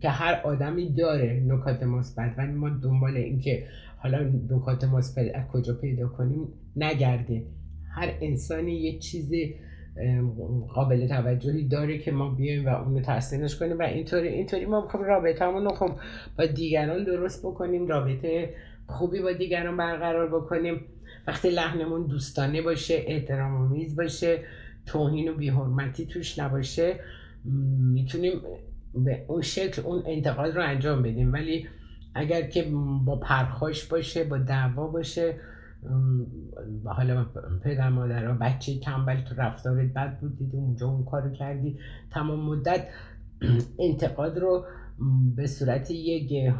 که 0.00 0.08
هر 0.08 0.40
آدمی 0.44 0.92
داره 0.92 1.42
نکات 1.46 1.82
مثبت 1.82 2.34
و 2.38 2.46
ما 2.46 2.68
دنبال 2.68 3.16
اینکه 3.16 3.66
حالا 3.98 4.32
نکات 4.50 4.84
مثبت 4.84 5.34
از 5.34 5.46
کجا 5.48 5.74
پیدا 5.74 6.08
کنیم 6.08 6.48
نگرده. 6.76 7.42
هر 7.94 8.12
انسانی 8.20 8.72
یه 8.72 8.98
چیزی 8.98 9.54
قابل 10.68 11.08
توجهی 11.08 11.68
داره 11.68 11.98
که 11.98 12.12
ما 12.12 12.28
بیایم 12.28 12.66
و 12.66 12.68
اونو 12.68 13.00
تحسینش 13.00 13.56
کنیم 13.56 13.78
و 13.78 13.82
اینطوری 13.82 14.28
اینطوری 14.28 14.66
ما 14.66 14.88
خب 14.88 14.98
رابطمون 14.98 15.64
رو 15.64 15.70
خب 15.70 15.90
با 16.38 16.46
دیگران 16.46 17.04
درست 17.04 17.46
بکنیم 17.46 17.86
رابطه 17.86 18.54
خوبی 18.86 19.22
با 19.22 19.32
دیگران 19.32 19.76
برقرار 19.76 20.40
بکنیم. 20.40 20.80
وقتی 21.26 21.50
لحنمون 21.50 22.06
دوستانه 22.06 22.62
باشه 22.62 23.04
احترام 23.06 23.86
باشه 23.96 24.38
توهین 24.86 25.28
و 25.28 25.34
بیحرمتی 25.34 26.06
توش 26.06 26.38
نباشه 26.38 27.00
می‌تونیم 27.94 28.32
به 28.94 29.24
اون 29.28 29.42
شکل 29.42 29.82
اون 29.82 30.02
انتقاد 30.06 30.56
رو 30.56 30.62
انجام 30.62 31.02
بدیم. 31.02 31.32
ولی 31.32 31.66
اگر 32.14 32.42
که 32.42 32.66
با 33.04 33.16
پرخاش 33.16 33.84
باشه 33.84 34.24
با 34.24 34.38
دعوا 34.38 34.86
باشه 34.86 35.34
حالا 36.84 37.26
پدر 37.64 37.88
مادر 37.88 38.32
بچه 38.32 38.80
تنبل 38.80 39.20
تو 39.20 39.34
رفتارت 39.34 39.92
بد 39.92 40.18
بود 40.20 40.38
دیدی 40.38 40.56
اونجا 40.56 40.86
اون 40.86 41.04
کارو 41.04 41.32
کردی 41.32 41.78
تمام 42.10 42.40
مدت 42.40 42.86
انتقاد 43.78 44.38
رو 44.38 44.64
به 45.36 45.46
صورت 45.46 45.90
یک 45.90 46.54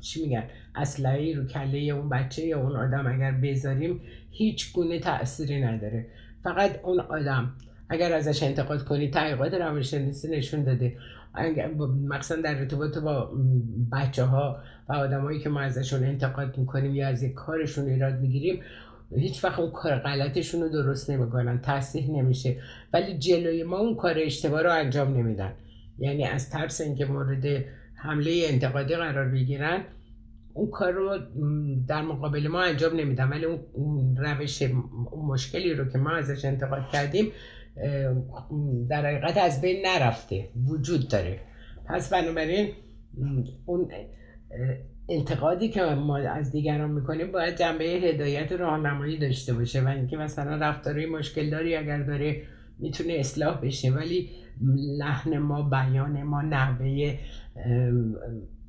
چی 0.00 0.22
میگن 0.22 0.44
اسلحه 0.74 1.34
رو 1.36 1.44
کله 1.44 1.78
اون 1.78 2.08
بچه 2.08 2.46
یا 2.46 2.60
اون 2.60 2.76
آدم 2.76 3.06
اگر 3.06 3.32
بذاریم 3.32 4.00
هیچ 4.30 4.72
گونه 4.72 5.00
تأثیری 5.00 5.62
نداره. 5.62 6.06
فقط 6.44 6.80
اون 6.82 7.00
آدم. 7.00 7.52
اگر 7.88 8.12
ازش 8.12 8.42
انتقاد 8.42 8.84
کنی 8.84 9.10
تحقیقات 9.10 9.54
روانشناسی 9.54 10.28
نشون 10.28 10.64
داده. 10.64 10.96
مخصوصا 12.08 12.42
در 12.42 12.58
ارتباط 12.58 12.98
با 12.98 13.30
بچه 13.92 14.24
ها 14.24 14.58
و 14.88 14.92
آدمایی 14.92 15.40
که 15.40 15.48
ما 15.48 15.60
ازشون 15.60 16.04
انتقاد 16.04 16.58
می‌کنیم 16.58 16.94
یا 16.94 17.08
از 17.08 17.22
یک 17.22 17.34
کارشون 17.34 17.88
ایراد 17.88 18.20
می‌گیریم 18.20 18.62
هیچ 19.16 19.44
وقت 19.44 19.58
اون 19.58 19.70
کار 19.70 19.98
غلطشون 19.98 20.60
رو 20.62 20.68
درست 20.68 21.10
نمی‌کنن 21.10 21.60
تصحیح 21.62 22.10
نمیشه. 22.10 22.56
ولی 22.92 23.18
جلوی 23.18 23.62
ما 23.62 23.78
اون 23.78 23.96
کار 23.96 24.14
اشتباه 24.18 24.62
رو 24.62 24.72
انجام 24.72 25.14
نمیدن. 25.14 25.52
یعنی 25.98 26.24
از 26.24 26.50
ترس 26.50 26.80
اینکه 26.80 27.04
مورد 27.04 27.64
حمله 27.94 28.46
انتقادی 28.48 28.96
قرار 28.96 29.28
بگیرن 29.28 29.84
اون 30.54 30.70
کار 30.70 30.92
رو 30.92 31.18
در 31.88 32.02
مقابل 32.02 32.48
ما 32.48 32.62
انجام 32.62 32.96
نمیدن. 32.96 33.28
ولی 33.28 33.44
اون 33.44 34.16
روش 34.16 34.62
اون 34.62 35.26
مشکلی 35.26 35.74
رو 35.74 35.84
که 35.84 35.98
ما 35.98 36.10
ازش 36.10 36.44
انتقاد 36.44 36.88
کردیم 36.92 37.32
در 38.88 39.06
حقیقت 39.06 39.36
از 39.36 39.60
بین 39.60 39.86
نرفته. 39.86 40.48
وجود 40.66 41.08
داره. 41.08 41.40
پس 41.88 42.12
بنابراین 42.12 42.72
اون 43.66 43.88
انتقادی 45.08 45.68
که 45.68 45.82
ما 45.82 46.18
از 46.18 46.52
دیگران 46.52 46.90
می‌کنیم 46.90 47.32
باید 47.32 47.56
جنبه 47.56 47.84
هدایت 47.84 48.52
راهنمایی 48.52 49.18
داشته 49.18 49.54
باشه. 49.54 49.84
و 49.84 49.88
اینکه 49.88 50.16
مثلا 50.16 50.56
رفتاری 50.56 51.06
مشکل 51.06 51.50
داری 51.50 51.76
اگر 51.76 52.02
داره 52.02 52.42
می‌تونه 52.82 53.12
اصلاح 53.12 53.60
بشه 53.60 53.90
ولی 53.90 54.28
لحن 54.98 55.38
ما 55.38 55.62
بیان 55.62 56.22
ما 56.22 56.42
نحوه 56.42 57.18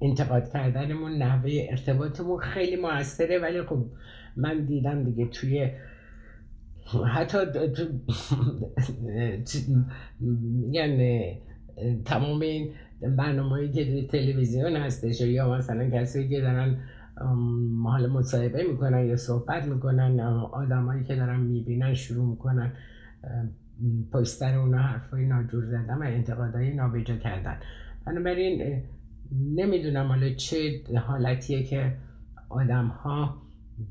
انتقاد 0.02 0.50
کردنمون 0.50 1.12
نحوه 1.12 1.52
ارتباطمون 1.70 2.40
خیلی 2.40 2.76
موثره. 2.76 3.40
ولی 3.40 3.62
خب 3.62 3.86
من 4.38 4.66
دیدم 4.66 5.04
دیگه 5.04 5.26
توی 5.26 5.72
حتی 7.08 7.38
یعنی 10.72 11.38
تمام 12.06 12.42
این 12.42 12.74
برنامه 13.02 13.72
که 13.72 13.86
توی 13.86 14.08
تلویزیون 14.08 14.76
هستش 14.76 15.22
یا 15.22 15.54
مثلا 15.54 15.90
کسی 15.90 16.30
که 16.30 16.42
دارن 16.42 16.78
حالا 17.84 18.14
مصاحبه 18.14 18.64
می‌کنن 18.64 19.06
یا 19.06 19.18
صحبت 19.18 19.66
می‌کنن 19.66 20.20
آدمایی 20.52 21.04
که 21.04 21.16
دارن 21.16 21.40
می‌بینن 21.40 21.94
شروع 21.94 22.30
می‌کنن 22.30 22.72
پشتر 24.14 24.58
اونا 24.58 24.78
حرفای 24.78 25.26
ناجور 25.26 25.66
زدن 25.66 25.98
و 25.98 26.04
انتقادهای 26.04 26.74
نابجا 26.74 27.18
کردن. 27.18 27.58
بنابراین 28.06 28.84
نمی‌دونم 29.56 30.08
حالا 30.08 30.34
چه 30.34 30.82
حالتیه 31.08 31.64
که 31.64 31.98
آدم 32.50 32.88
ها 32.88 33.42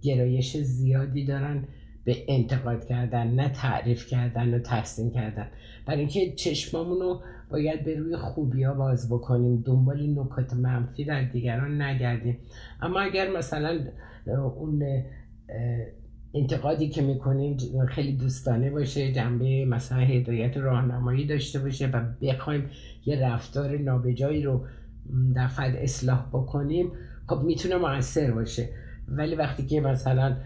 گرایش 0.03 0.57
زیادی 0.57 1.27
دارن 1.27 1.65
به 2.05 2.17
انتقاد 2.29 2.85
کردن 2.85 3.27
نه 3.27 3.49
تعریف 3.49 4.07
کردن 4.07 4.55
و 4.55 4.59
تحسین 4.59 5.11
کردن. 5.11 5.47
برای 5.87 6.01
اینکه 6.01 6.33
چشمامون 6.33 7.01
رو 7.01 7.23
باید 7.51 7.85
به 7.85 7.95
روی 7.95 8.17
خوبی 8.17 8.63
ها 8.63 8.75
باز 8.75 9.13
بکنیم 9.13 9.63
دنبال 9.67 10.19
نکات 10.19 10.55
منفی 10.55 11.05
در 11.05 11.23
دیگران 11.25 11.83
نگردیم. 11.83 12.39
اما 12.81 13.01
اگر 13.01 13.37
مثلا 13.37 13.81
اون 14.57 14.83
انتقادی 16.35 16.89
که 16.89 17.03
می‌کنیم 17.03 17.57
خیلی 17.89 18.17
دوستانه 18.17 18.71
باشه 18.71 19.13
جنبه 19.13 19.65
مثلا 19.65 19.99
هدایت 19.99 20.57
راهنمایی 20.57 21.27
داشته 21.27 21.59
باشه 21.59 21.87
و 21.87 22.03
بخوایم 22.23 22.71
یه 23.07 23.29
رفتار 23.29 23.79
نابجایی 23.79 24.43
رو 24.43 24.65
در 25.35 25.47
فد 25.47 25.75
اصلاح 25.79 26.27
بکنیم 26.33 26.93
خب 27.27 27.43
می‌تونه 27.43 27.77
موثر 27.77 28.31
باشه. 28.31 28.69
ولی 29.09 29.35
وقتی 29.35 29.67
که 29.67 29.81
مثلا 29.81 30.37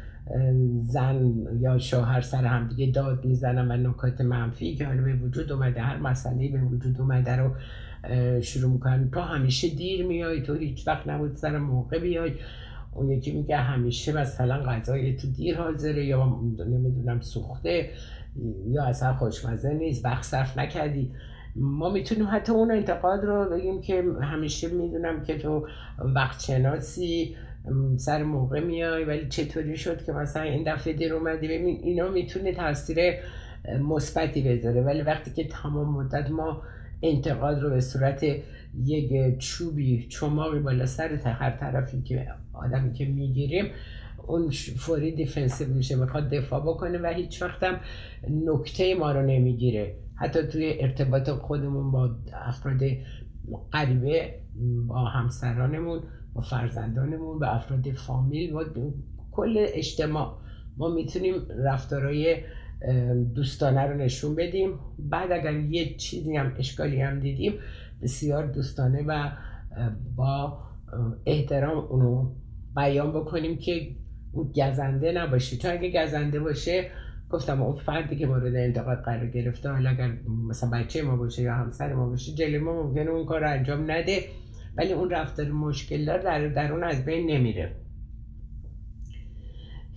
زن 0.81 1.35
یا 1.61 1.79
شوهر 1.79 2.21
سر 2.21 2.45
هم 2.45 2.69
دیگه 2.69 2.93
داد 2.93 3.25
می‌زنن 3.25 3.71
و 3.71 3.91
نکات 3.91 4.21
منفی 4.21 4.75
که 4.75 4.87
حالا 4.87 5.03
به 5.03 5.15
وجود 5.15 5.53
اومده 5.53 5.81
هر 5.81 5.97
مسئله 5.97 6.49
به 6.49 6.59
وجود 6.59 7.01
اومده 7.01 7.37
رو 7.37 7.51
شروع 8.43 8.73
می‌کنن 8.73 9.11
تو 9.11 9.21
همیشه 9.21 9.69
دیر 9.69 10.07
میای 10.07 10.43
تو 10.43 10.55
هیچ 10.55 10.89
وقت 10.89 11.09
نبود 11.09 11.35
سر 11.35 11.59
موقع 11.59 11.99
بیای. 11.99 12.33
اون 12.97 13.11
یکی 13.11 13.33
میگه 13.33 13.57
همیشه 13.57 14.13
مثلا 14.13 14.63
غذای 14.63 15.17
تو 15.17 15.29
دیر 15.31 15.59
حاضره 15.59 16.05
یا 16.07 16.41
نمی‌دونم 16.59 17.21
سوخته 17.21 17.91
یا 18.69 18.85
اصلا 18.85 19.15
خوشمزه 19.15 19.75
نیست 19.75 20.05
وقت 20.05 20.23
صرف 20.25 20.59
نکردی. 20.59 21.13
ما 21.57 21.91
می‌تونیم 21.91 22.27
حتی 22.31 22.53
اون 22.53 22.71
انتقاد 22.71 23.25
رو 23.25 23.51
بگیم 23.51 23.81
که 23.81 24.05
همیشه 24.23 24.69
می‌دونم 24.69 25.23
که 25.23 25.39
تو 25.39 25.67
وقت 25.99 26.41
شناسی 26.41 27.37
سر 27.97 28.23
موقع 28.23 28.61
میای 28.61 29.05
ولی 29.05 29.29
چطوری 29.29 29.77
شد 29.77 30.05
که 30.05 30.13
مثلا 30.13 30.43
این 30.43 30.75
دفعه 30.75 30.93
دیر 30.93 31.15
اومدی؟ 31.15 31.49
ببین 31.49 31.81
اینا 31.83 32.09
می‌تونه 32.09 32.55
تاثیر 32.55 32.99
مثبتی 33.81 34.43
بذاره. 34.43 34.83
ولی 34.83 35.03
وقتی 35.03 35.31
که 35.31 35.49
تمام 35.49 35.95
مدت 35.95 36.31
ما 36.31 36.63
انتقاد 37.03 37.63
رو 37.63 37.71
به 37.71 37.81
صورت 37.81 38.25
یک 38.75 39.39
چوبی 39.39 40.07
چماقی 40.09 40.59
بالا 40.59 40.87
سر 40.87 41.15
هر 41.15 41.51
طرفی 41.51 42.03
که 42.03 42.27
آدمی 42.53 42.93
که 42.93 43.05
می‌گیریم 43.05 43.65
اون 44.27 44.51
فوری 44.77 45.13
دیفنسیو 45.13 45.69
میشه 45.69 45.97
می‌خواد 45.97 46.31
دفاع 46.31 46.61
بکنه 46.61 46.99
و 46.99 47.07
هیچ 47.07 47.43
وقتم 47.43 47.81
نکته 48.31 48.95
ما 48.95 49.13
رو 49.13 49.23
نمی‌گیره. 49.23 49.97
حتی 50.15 50.43
توی 50.43 50.75
ارتباط 50.81 51.31
خودمون 51.31 51.91
با 51.91 52.17
افراد 52.33 52.81
غریبه 53.73 54.35
با 54.87 55.05
همسرانمون 55.05 56.03
با 56.35 56.41
فرزندانمون 56.41 57.39
با 57.39 57.47
افراد 57.47 57.91
فامیل 57.91 58.53
با 58.53 58.65
کل 59.33 59.55
اجتماع. 59.59 60.39
ما 60.77 60.89
می‌تونیم 60.89 61.35
رفتارهای 61.65 62.37
دوستانه 63.35 63.81
رو 63.81 63.97
نشون 63.97 64.35
بدیم. 64.35 64.79
بعد 64.99 65.33
اگر 65.33 65.55
یه 65.55 65.97
چیزی 65.97 66.37
هم 66.37 66.53
اشکالی 66.59 67.01
هم 67.01 67.21
دیدیم 67.21 67.53
بسیار 68.03 68.47
دوستانه 68.47 69.05
و 69.07 69.31
با 70.17 70.59
احترام 71.27 71.79
اونو 71.79 72.31
بیان 72.77 73.13
بکنیم 73.13 73.59
که 73.59 73.91
اون 74.33 74.53
گزنده 74.57 75.13
نباشه. 75.13 75.57
چون 75.57 75.71
اگه 75.71 76.05
گزنده 76.05 76.41
باشه 76.41 76.91
گفتم 77.31 77.63
اون 77.63 77.77
فردی 77.77 78.17
که 78.17 78.27
مورد 78.27 78.57
انتقاد 78.57 78.99
قرار 78.99 79.27
گرفته 79.27 79.69
حالا 79.69 79.91
اگر 79.91 80.13
مثلا 80.49 80.71
بچه 80.71 81.03
ما 81.03 81.17
باشه 81.17 81.43
یا 81.43 81.55
همسر 81.55 81.95
ما 81.95 82.09
باشه 82.09 82.33
جلوی 82.33 82.59
ما 82.59 82.83
ممکنه 82.83 83.11
اون 83.11 83.27
کار 83.27 83.41
رو 83.41 83.51
انجام 83.51 83.91
نده. 83.91 84.19
ولی 84.77 84.93
اون 84.93 85.11
رفتار 85.11 85.47
مشکل 85.51 86.05
دار 86.05 86.19
در 86.19 86.49
درون 86.49 86.85
از 86.85 87.05
بین 87.05 87.31
نمیره. 87.31 87.73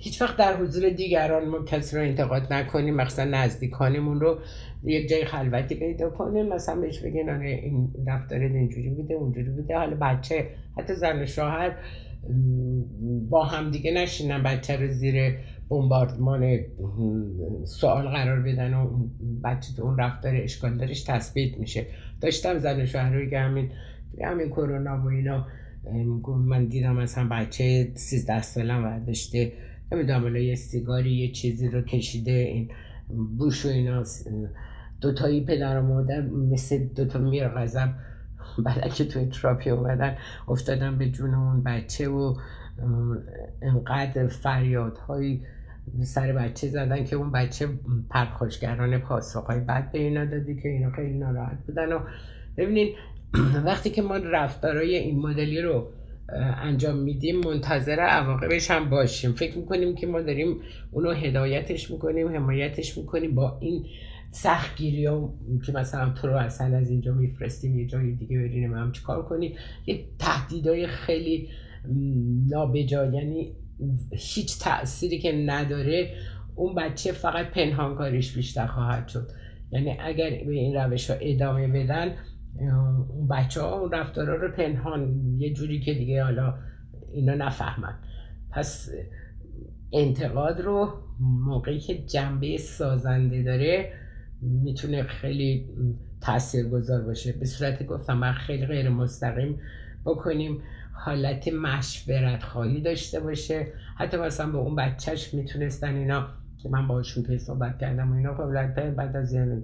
هیچ 0.01 0.21
وقت 0.21 0.37
در 0.37 0.57
حضور 0.57 0.89
دیگران 0.89 1.49
ما 1.49 1.63
کسی 1.63 1.97
رو 1.97 2.03
انتقاد 2.03 2.53
نکنیم 2.53 2.95
مثلا 2.95 3.43
نزدیکانمون 3.43 4.19
رو 4.19 4.39
یک 4.83 5.09
جای 5.09 5.25
خلوتی 5.25 5.75
پیدا 5.75 6.09
کنیم. 6.09 6.45
مثلا 6.45 6.81
بهش 6.81 6.99
بگین 6.99 7.29
آره 7.29 7.49
این 7.49 7.93
رفتار 8.07 8.39
اینجوری 8.39 8.89
بوده 8.89 9.13
اونجوری 9.13 9.49
بوده. 9.49 9.77
حالا 9.77 9.97
بچه 10.01 10.47
حتی 10.77 10.93
زن 10.93 11.21
و 11.21 11.25
شوهر 11.25 11.75
با 13.29 13.43
هم 13.43 13.71
دیگه 13.71 13.93
نشینن 13.93 14.43
بچه 14.43 14.75
رو 14.75 14.87
زیر 14.87 15.35
بمباردمان 15.69 16.59
سوال 17.65 18.07
قرار 18.07 18.39
بدن 18.39 18.73
و 18.73 19.07
بچه 19.43 19.73
تو 19.77 19.83
اون 19.83 19.97
رفتار 19.97 20.35
اشکال 20.35 20.77
دارش 20.77 21.03
تثبیت 21.03 21.57
میشه. 21.57 21.85
داشتم 22.21 22.59
زن 22.59 22.81
و 22.81 22.85
شوهر 22.85 23.25
که 23.25 23.39
همین 23.39 23.71
همین 24.21 24.49
کرونا 24.49 25.01
و 25.05 25.07
اینا 25.07 25.47
من 26.25 26.65
دیدم 26.65 26.95
مثلا 26.95 27.27
بچه 27.31 27.91
13 27.93 28.41
ساله 28.41 28.81
برداشته 28.81 29.51
نمی‌دونم 29.91 30.35
یه 30.35 30.55
سیگاری 30.55 31.11
یه 31.11 31.31
چیزی 31.31 31.67
رو 31.67 31.81
کشیده 31.81 32.31
این 32.31 32.71
بوش 33.37 33.65
و 33.65 33.69
اینا. 33.69 34.03
دوتایی 35.01 35.45
پدر 35.45 35.79
و 35.79 35.87
مادر 35.87 36.21
مثل 36.21 36.77
دوتا 36.77 37.19
میر 37.19 37.47
غذب 37.47 37.89
بعد 38.65 38.93
که 38.93 39.05
توی 39.05 39.25
تراپی 39.25 39.69
اومدن 39.69 40.17
افتادن 40.47 40.97
به 40.97 41.09
جون 41.09 41.33
اون 41.33 41.63
بچه 41.63 42.09
و 42.09 42.35
انقدر 43.61 44.27
فریادهایی 44.27 45.41
سر 46.03 46.33
بچه 46.33 46.67
زدن 46.67 47.03
که 47.03 47.15
اون 47.15 47.31
بچه 47.31 47.67
پرخوشگران 48.09 48.97
پاسخهای 48.97 49.59
بد 49.59 49.91
به 49.91 49.99
اینا 49.99 50.25
دادی 50.25 50.61
که 50.61 50.69
اینا 50.69 50.91
خیلی 50.91 51.13
ناراحت 51.13 51.57
بودن. 51.67 51.93
و 51.93 51.99
ببینید 52.57 52.95
وقتی 53.65 53.89
که 53.89 54.01
ما 54.01 54.17
رفتارای 54.17 54.95
این 54.95 55.19
مدلی 55.19 55.61
رو 55.61 55.87
انجام 56.37 56.97
میدیم 56.97 57.39
منتظر 57.39 57.99
عواقبش 57.99 58.71
هم 58.71 58.89
باشیم. 58.89 59.31
فکر 59.31 59.57
می‌کنیم 59.57 59.95
که 59.95 60.07
ما 60.07 60.21
داریم 60.21 60.57
اونو 60.91 61.11
هدایتش 61.11 61.91
می‌کنیم 61.91 62.27
حمایتش 62.27 62.97
می‌کنیم 62.97 63.35
با 63.35 63.57
این 63.61 63.85
سختگیری 64.31 65.05
ها 65.05 65.33
که 65.65 65.71
مثلا 65.71 66.09
تو 66.09 66.27
رو 66.27 66.37
اصلا 66.37 66.77
از 66.77 66.89
اینجا 66.89 67.13
میفرستیم 67.13 67.79
یه 67.79 67.85
جای 67.87 68.11
دیگه 68.11 68.39
بریم 68.39 68.73
هم 68.73 68.91
چیکار 68.91 69.25
کنیم. 69.25 69.55
یه 69.85 70.03
تهدیدهای 70.19 70.87
خیلی 70.87 71.49
نابجا 72.49 73.05
یعنی 73.05 73.51
هیچ 74.11 74.59
تأثیری 74.59 75.19
که 75.19 75.31
نداره 75.31 76.13
اون 76.55 76.75
بچه 76.75 77.11
فقط 77.11 77.45
پنهانکاریش 77.45 78.35
بیشتر 78.35 78.67
خواهد 78.67 79.07
شد. 79.07 79.27
یعنی 79.71 79.97
اگر 79.99 80.29
به 80.29 80.51
این 80.51 80.75
روش 80.75 81.09
ها 81.09 81.15
ادامه 81.21 81.67
بدن 81.67 82.15
اون 82.59 83.27
بچه 83.27 83.61
ها 83.61 83.79
اون 83.79 83.91
رفتارا 83.91 84.35
رو 84.35 84.51
پنهان 84.51 85.31
یه 85.37 85.53
جوری 85.53 85.79
که 85.79 85.93
دیگه 85.93 86.23
حالا 86.23 86.53
اینا 87.11 87.33
نفهمن. 87.35 87.93
پس 88.51 88.89
انتقاد 89.93 90.61
رو 90.61 90.93
موقعی 91.19 91.79
که 91.79 91.97
جنبه 91.97 92.57
سازنده 92.57 93.43
داره 93.43 93.93
می‌تونه 94.41 95.03
خیلی 95.03 95.69
تأثیر 96.21 96.69
گذار 96.69 97.01
باشه. 97.01 97.31
به 97.31 97.45
صورت 97.45 97.85
گفتم 97.85 98.17
من 98.17 98.33
خیلی 98.33 98.65
غیر 98.65 98.89
مستقیم 98.89 99.59
بکنیم 100.05 100.61
حالت 100.93 101.47
مشورت 101.47 102.43
خواهی 102.43 102.81
داشته 102.81 103.19
باشه. 103.19 103.67
حتی 103.97 104.17
مثلا 104.17 104.51
به 104.51 104.57
اون 104.57 104.75
بچهش 104.75 105.33
می‌تونستن 105.33 105.95
اینا 105.95 106.27
که 106.57 106.69
من 106.69 106.87
باشون 106.87 107.23
که 107.23 107.37
صحبت 107.37 107.77
کردم 107.77 108.11
و 108.11 108.15
اینا 108.15 108.33
خب 108.35 108.51
بعد 108.95 109.15
از 109.15 109.33
یعنی 109.33 109.63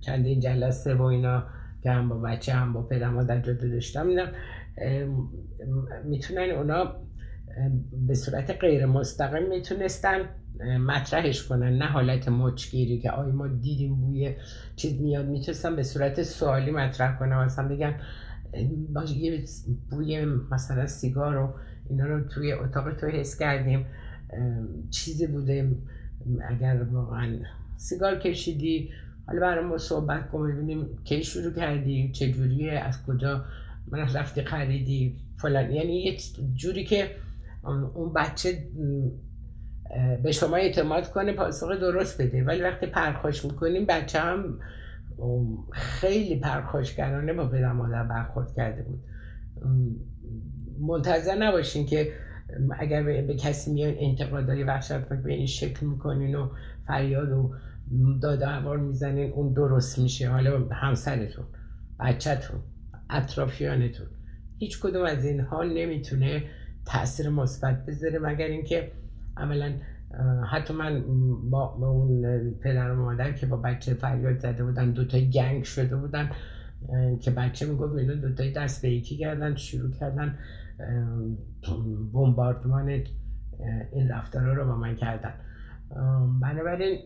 چندین 0.00 0.40
جلسه 0.40 0.94
و 0.94 1.02
اینا 1.02 1.42
که 1.84 1.90
هم 1.90 2.08
با 2.08 2.18
بچه 2.18 2.52
هم 2.52 2.72
با 2.72 2.82
پدر 2.82 3.10
مادر 3.10 3.40
جدا 3.40 3.68
داشتم 3.68 4.06
می‌تونن 6.04 6.50
اونا 6.50 6.96
به 8.06 8.14
صورت 8.14 8.50
غیر 8.50 8.86
مستقیم 8.86 9.48
می‌تونستن 9.48 10.28
مطرحش 10.86 11.46
کنن 11.46 11.78
نه 11.78 11.84
حالت 11.84 12.28
مچگیری 12.28 12.98
که 12.98 13.10
آی 13.10 13.32
ما 13.32 13.48
دیدیم 13.48 13.94
بوی 14.00 14.34
چیز 14.76 15.00
میاد 15.00 15.26
می‌تونستن 15.26 15.76
به 15.76 15.82
صورت 15.82 16.22
سوالی 16.22 16.70
مطرح 16.70 17.18
کنن 17.18 17.44
مثلا 17.44 17.68
بگن 17.68 17.94
یه 19.16 19.44
بوی 19.90 20.24
مثلا 20.24 20.86
سیگار 20.86 21.34
رو 21.34 21.54
اینا 21.90 22.06
رو 22.06 22.28
توی 22.28 22.52
اتاق 22.52 22.94
تو 22.94 23.06
حس 23.06 23.38
کردیم 23.38 23.86
چیزی 24.90 25.26
بوده 25.26 25.76
اگر 26.48 26.82
واقعا 26.92 27.38
سیگار 27.76 28.18
کشیدی 28.18 28.90
حالا 29.26 29.40
برای 29.40 29.64
ما 29.64 29.78
صحبت 29.78 30.30
کن 30.30 30.52
ببینیم 30.52 30.98
کی 31.04 31.24
شروع 31.24 31.52
کردی 31.52 32.12
چه 32.12 32.32
جوریه 32.32 32.72
از 32.72 33.06
کجا 33.06 33.44
من 33.88 33.98
رفتی 34.14 34.42
خریدی 34.42 35.16
فلان. 35.36 35.70
یعنی 35.70 36.02
یه 36.02 36.16
جوری 36.54 36.84
که 36.84 37.10
اون 37.94 38.12
بچه 38.12 38.58
به 40.22 40.32
شما 40.32 40.56
اعتماد 40.56 41.10
کنه 41.10 41.32
پاسخ 41.32 41.68
درست 41.80 42.22
بده. 42.22 42.44
ولی 42.44 42.62
وقتی 42.62 42.86
پرخوش 42.86 43.44
می‌کنیم 43.44 43.86
بچه 43.88 44.18
هم 44.20 44.58
خیلی 45.72 46.36
پرخوشگرانه 46.40 47.32
با 47.32 47.48
پدر 47.48 47.72
مادر 47.72 48.02
برخورد 48.02 48.54
کرده 48.54 48.82
بود. 48.82 49.00
منتظر 50.80 51.34
نباشین 51.34 51.86
که 51.86 52.12
اگر 52.78 53.02
به, 53.02 53.36
کسی 53.36 53.72
میان 53.72 53.94
انتقادهای 53.98 54.64
وحشتناک 54.64 55.08
به 55.08 55.32
این 55.32 55.46
شکل 55.46 55.86
می‌کنین 55.86 56.34
و 56.34 56.48
فریاد 56.86 57.32
و 57.32 57.54
داده 58.22 58.46
هوار 58.46 58.78
می‌زنین 58.78 59.32
اون 59.32 59.52
درست 59.52 59.98
میشه. 59.98 60.28
حالا 60.28 60.68
همسرتون 60.72 61.44
بچهتون 62.00 62.60
اطرافیانتون. 63.10 64.06
هیچ 64.58 64.80
کدوم 64.80 65.04
از 65.04 65.24
اینها 65.24 65.62
نمی‌تونه 65.62 66.42
تاثیر 66.86 67.28
مثبت 67.28 67.86
بذاره 67.86 68.18
مگر 68.18 68.46
اینکه 68.46 68.92
عملا 69.36 69.72
حتی 70.50 70.74
من 70.74 71.04
با 71.50 71.74
اون 71.78 72.24
پدر 72.62 72.90
و 72.90 72.96
مادر 72.96 73.32
که 73.32 73.46
با 73.46 73.56
بچه 73.56 73.94
فریاد 73.94 74.38
زده 74.38 74.64
بودن 74.64 74.90
دوتا 74.90 75.20
گنگ 75.20 75.64
شده 75.64 75.96
بودن 75.96 76.30
که 77.20 77.30
بچه 77.30 77.66
می‌گفت 77.66 77.96
اینا 77.96 78.14
دوتای 78.14 78.52
دست 78.52 78.82
به 78.82 78.90
یکی 78.90 79.16
کردن 79.16 79.56
شروع 79.56 79.90
کردن 79.90 80.38
بمباردمان 82.12 82.88
این 83.92 84.08
رفتارها 84.08 84.52
رو 84.52 84.64
با 84.64 84.76
من 84.76 84.96
کردن. 84.96 85.34
بنابراین 86.40 86.98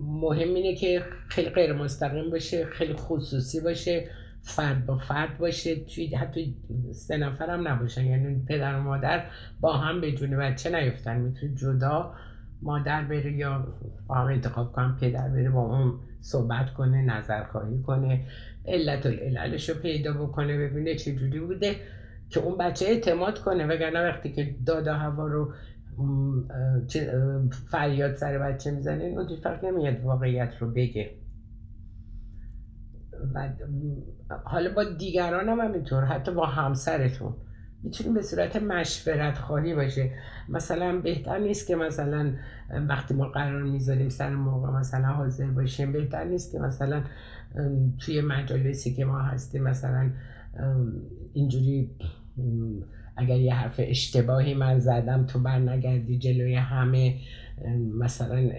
مهم 0.00 0.54
اینه 0.54 0.74
که 0.74 1.02
خیلی 1.28 1.48
غیر 1.48 1.72
مستقیم 1.72 2.30
باشه 2.30 2.64
خیلی 2.64 2.94
خصوصی 2.94 3.60
باشه 3.60 4.08
فرد 4.42 4.86
با 4.86 4.98
فرد 4.98 5.38
باشه. 5.38 5.76
توی 5.76 6.14
حتی 6.14 6.56
سه 6.92 7.16
نفر 7.16 7.50
هم 7.50 7.68
نباشن. 7.68 8.06
یعنی 8.06 8.44
پدر 8.48 8.78
و 8.78 8.82
مادر 8.82 9.24
با 9.60 9.72
هم 9.72 10.00
به 10.00 10.12
جون 10.12 10.36
بچه 10.36 10.70
نیفتن. 10.70 11.20
می‌تونه 11.20 11.54
جدا 11.54 12.14
مادر 12.62 13.04
بره 13.04 13.32
یا 13.32 13.66
با 14.06 14.14
هم 14.14 14.26
انتخاب 14.26 14.72
کنم 14.72 14.98
پدر 15.00 15.28
بره 15.28 15.50
با 15.50 15.60
اون 15.60 16.00
صحبت 16.20 16.74
کنه 16.74 17.02
نظر 17.02 17.44
خواهی 17.44 17.82
کنه 17.82 18.24
علت 18.66 19.06
و 19.06 19.08
رو 19.68 19.80
پیدا 19.80 20.12
بکنه 20.12 20.58
ببینه 20.58 20.94
چه 20.94 21.14
جوری 21.14 21.40
بوده 21.40 21.76
که 22.30 22.40
اون 22.40 22.58
بچه 22.58 22.86
اعتماد 22.86 23.38
کنه. 23.38 23.66
وگرنه 23.66 24.00
وقتی 24.00 24.32
که 24.32 24.54
دادا 24.66 24.94
هوا 24.94 25.26
رو 25.26 25.52
فریاد 27.70 28.14
سر 28.14 28.38
بچه 28.38 28.70
می‌زنه 28.70 29.04
اون 29.04 29.36
فرق 29.42 29.64
نمیاد 29.64 30.04
واقعیت 30.04 30.54
رو 30.60 30.70
بگه. 30.70 31.10
و 33.34 33.48
حالا 34.44 34.74
با 34.74 34.84
دیگران 34.84 35.48
هم 35.48 35.60
همینطور 35.60 36.04
حتی 36.04 36.34
با 36.34 36.46
همسرتون. 36.46 37.34
می‌تونیم 37.82 38.14
به 38.14 38.22
صورت 38.22 38.56
مشورت 38.56 39.38
خواهی 39.38 39.74
باشه. 39.74 40.10
مثلا 40.48 41.00
بهتر 41.00 41.38
نیست 41.38 41.66
که 41.66 41.76
مثلا 41.76 42.32
وقتی 42.88 43.14
ما 43.14 43.28
قرار 43.28 43.62
می‌ذاریم 43.62 44.08
سر 44.08 44.34
موقع 44.34 44.70
مثلا 44.70 45.08
حاضر 45.08 45.46
باشیم 45.46 45.92
بهتر 45.92 46.24
نیست 46.24 46.52
که 46.52 46.58
مثلا 46.58 47.02
توی 47.98 48.20
مجالسی 48.20 48.94
که 48.94 49.04
ما 49.04 49.18
هستیم 49.18 49.62
مثلا 49.62 50.10
اینجوری 51.32 51.96
اگر 53.16 53.36
یه 53.36 53.54
حرف 53.54 53.74
اشتباهی 53.78 54.54
من 54.54 54.78
زدم 54.78 55.26
تو 55.26 55.38
بر 55.38 55.58
نگردی 55.58 56.18
جلوی 56.18 56.54
همه 56.54 57.14
مثلا 57.98 58.50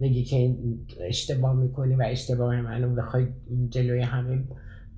بگی 0.00 0.24
که 0.24 0.56
اشتباه 1.00 1.56
می‌کنی 1.56 1.94
و 1.94 2.02
اشتباه 2.06 2.60
منو 2.60 2.94
بخوای 2.94 3.26
جلوی 3.68 4.02
همه 4.02 4.44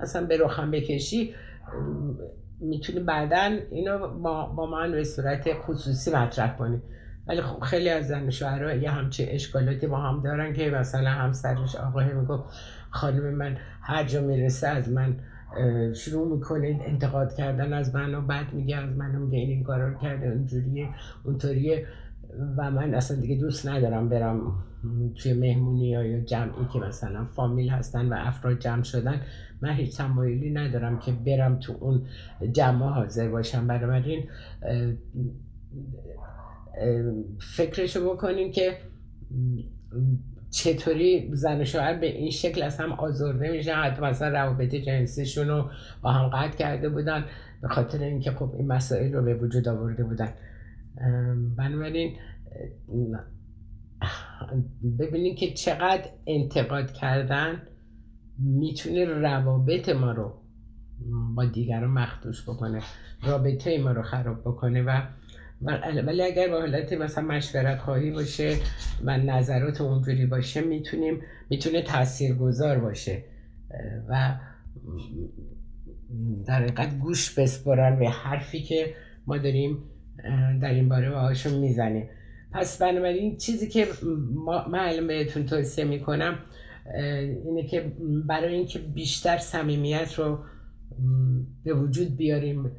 مثلا 0.01 0.27
به 0.27 0.39
رخم 0.41 0.71
بکشی 0.71 1.35
می‌تونی 2.61 3.01
بعدا 3.01 3.59
اینو 3.71 4.19
با, 4.19 4.47
با 4.47 4.67
من 4.67 4.93
به 4.93 5.05
صورت 5.05 5.53
خصوصی 5.53 6.11
مطرح 6.11 6.57
کنی. 6.57 6.83
ولی 7.27 7.41
خب 7.43 7.61
خیلی 7.61 7.89
از 7.89 8.09
زن 8.09 8.31
شوهرها 8.31 8.75
یه 8.75 8.91
همچه 8.91 9.27
اشکالاتی 9.31 9.87
با 9.87 9.97
هم 9.97 10.23
دارن 10.23 10.53
که 10.53 10.71
مثلا 10.71 11.11
همسرش 11.11 11.77
آقای 11.77 12.13
میگو 12.13 12.45
خانم 12.91 13.35
من 13.35 13.57
هر 13.83 14.05
جا 14.05 14.21
می‌رسه 14.21 14.69
از 14.69 14.91
من 14.91 15.17
شروع 15.95 16.35
می‌کنه 16.35 16.81
انتقاد 16.87 17.35
کردن 17.35 17.73
از 17.73 17.95
من 17.95 18.15
و 18.15 18.21
بعد 18.21 18.53
میگه 18.53 18.77
از 18.77 18.97
من 18.97 19.17
میگه 19.17 19.39
این 19.39 19.51
این 19.51 19.63
کارا 19.63 19.89
رو 19.89 19.99
کرده 19.99 20.29
اونجوریه 20.29 20.89
اونطوریه. 21.25 21.87
و 22.57 22.71
من 22.71 22.95
اصلا 22.95 23.21
دیگه 23.21 23.37
دوست 23.37 23.69
ندارم 23.69 24.09
برم 24.09 24.65
توی 25.15 25.33
مهمونی 25.33 25.89
یا 25.89 26.21
جمعی 26.21 26.67
که 26.73 26.79
مثلا 26.79 27.25
فامیل 27.25 27.69
هستن 27.69 28.09
و 28.09 28.17
افراد 28.19 28.59
جمع 28.59 28.83
شدن. 28.83 29.21
من 29.61 29.73
هیچ 29.73 29.97
تمایلی 29.97 30.51
ندارم 30.51 30.99
که 30.99 31.13
برم 31.13 31.59
تو 31.59 31.77
اون 31.81 32.03
جمع 32.53 32.87
حاضر 32.87 33.29
باشم. 33.29 33.67
بنابراین 33.67 34.25
فکرشو 37.57 38.15
بکنیم 38.15 38.53
که 38.53 38.77
چطوری 40.53 41.31
زن 41.33 41.61
و 41.61 41.65
شوهر 41.65 41.95
به 41.95 42.07
این 42.07 42.31
شکل 42.31 42.63
از 42.63 42.81
هم 42.81 42.93
آزرده 42.93 43.51
میشن؟ 43.51 43.75
حتی 43.75 44.03
مثلا 44.03 44.29
روابط 44.29 44.75
جنسیشون 44.75 45.49
رو 45.49 45.71
با 46.03 46.13
هم 46.13 46.29
قطع 46.29 46.59
کرده 46.59 46.89
بودن 46.89 47.25
به 47.63 47.69
خاطر 47.69 48.03
اینکه 48.03 48.31
خب 48.31 48.55
این 48.59 48.67
مسائل 48.67 49.13
رو 49.13 49.25
به 49.25 49.35
وجود 49.35 49.69
آورده 49.69 50.05
بودن. 50.05 50.33
بنابراین 51.57 52.17
ببینید 54.99 55.37
که 55.39 55.53
چقدر 55.53 56.05
انتقاد 56.27 56.93
کردن 56.93 57.63
می‌تونه 58.39 59.05
روابط 59.05 59.89
ما 59.89 60.13
رو 60.13 60.35
با 61.35 61.45
دیگران 61.45 61.91
مخدوش 61.91 62.43
بکنه 62.43 62.83
رابطه 63.23 63.79
ما 63.79 63.93
رو 63.93 64.03
خراب 64.03 64.41
بکنه 64.41 64.83
و 64.83 65.01
ولی 66.07 66.23
اگر 66.23 66.49
با 66.49 66.61
حالت 66.61 66.93
مثلا 66.93 67.25
مشورت 67.25 67.79
خواهی 67.79 68.11
باشه 68.11 68.57
و 69.05 69.19
نظرات 69.19 69.81
اونجوری 69.81 70.27
باشه 70.27 70.61
می‌تونیم 70.61 71.21
می‌تونه 71.51 71.83
تاثیرگذار 71.83 72.79
باشه. 72.79 73.25
و 74.09 74.35
در 76.47 76.63
حقیقت 76.63 76.99
گوش 76.99 77.39
بسپرن 77.39 77.99
به 77.99 78.09
حرفی 78.09 78.63
که 78.63 78.95
ما 79.27 79.39
داریم 79.39 79.79
در 80.61 80.71
این 80.71 80.89
باره 80.89 81.11
باهاشون 81.11 81.59
می‌زنیم. 81.59 82.09
پس 82.53 82.83
بنابراین 82.83 83.37
چیزی 83.37 83.69
که 83.69 83.87
الان 84.75 85.07
بهتون 85.07 85.47
توصیه 85.47 85.85
می‌کنم 85.85 86.39
اینه 87.45 87.67
که 87.67 87.93
برای 88.29 88.55
اینکه 88.55 88.79
بیشتر 88.79 89.39
صمیمیت 89.39 90.15
رو 90.15 90.39
به 91.65 91.75
وجود 91.75 92.17
بیاریم 92.17 92.71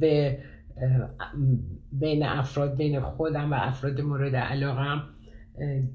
به 0.00 0.38
بین 1.92 2.22
افراد 2.22 2.76
بین 2.76 3.00
خودم 3.00 3.52
و 3.52 3.56
افراد 3.58 4.00
مورد 4.00 4.36
علاقم 4.36 5.02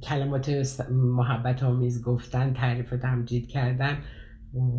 کلمات 0.04 0.76
محبت 0.92 1.64
آمیز 1.64 2.04
گفتن 2.04 2.54
تعریف 2.54 2.94
و 2.94 2.98
تمجید 2.98 3.48
کردن 3.48 3.98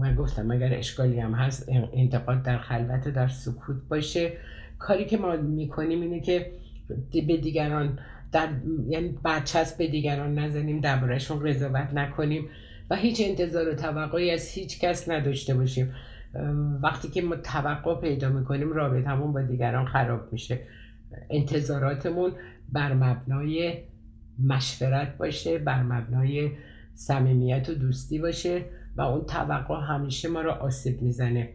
من 0.00 0.14
گفتم 0.14 0.50
اگر 0.50 0.74
اشکالی 0.74 1.20
هم 1.20 1.34
هست 1.34 1.68
انتقاد 1.92 2.42
در 2.42 2.58
خلوت 2.58 3.06
و 3.06 3.10
در 3.10 3.28
سکوت 3.28 3.76
باشه. 3.88 4.32
کاری 4.78 5.04
که 5.04 5.16
ما 5.16 5.36
می‌کنیم 5.36 6.00
اینه 6.00 6.20
که 6.20 6.52
به 7.12 7.36
دیگران 7.36 7.98
در 8.32 8.48
یعنی 8.88 9.18
برچسب 9.22 9.78
به 9.78 9.86
دیگران 9.86 10.38
نزنیم 10.38 10.80
دربارهشون 10.80 11.38
قضاوت 11.38 11.94
نکنیم 11.94 12.48
و 12.90 12.96
هیچ 12.96 13.20
انتظار 13.24 13.68
و 13.68 13.74
توقعی 13.74 14.30
از 14.30 14.48
هیچ 14.48 14.80
کس 14.80 15.08
نداشته 15.08 15.54
باشیم. 15.54 15.92
وقتی 16.82 17.08
که 17.08 17.22
ما 17.22 17.36
توقع 17.36 18.00
پیدا 18.00 18.28
می‌کنیم 18.28 18.72
رابطمون 18.72 19.32
با 19.32 19.42
دیگران 19.42 19.86
خراب 19.86 20.32
میشه. 20.32 20.60
انتظاراتمون 21.30 22.32
بر 22.72 22.94
مبنای 22.94 23.82
مشورت 24.44 25.18
باشه 25.18 25.58
بر 25.58 25.82
مبنای 25.82 26.50
صمیمیت 26.94 27.68
و 27.68 27.74
دوستی 27.74 28.18
باشه 28.18 28.64
و 28.96 29.02
اون 29.02 29.24
توقع 29.24 29.80
همیشه 29.80 30.28
ما 30.28 30.40
رو 30.40 30.50
آسیب 30.50 31.02
می‌زنه. 31.02 31.50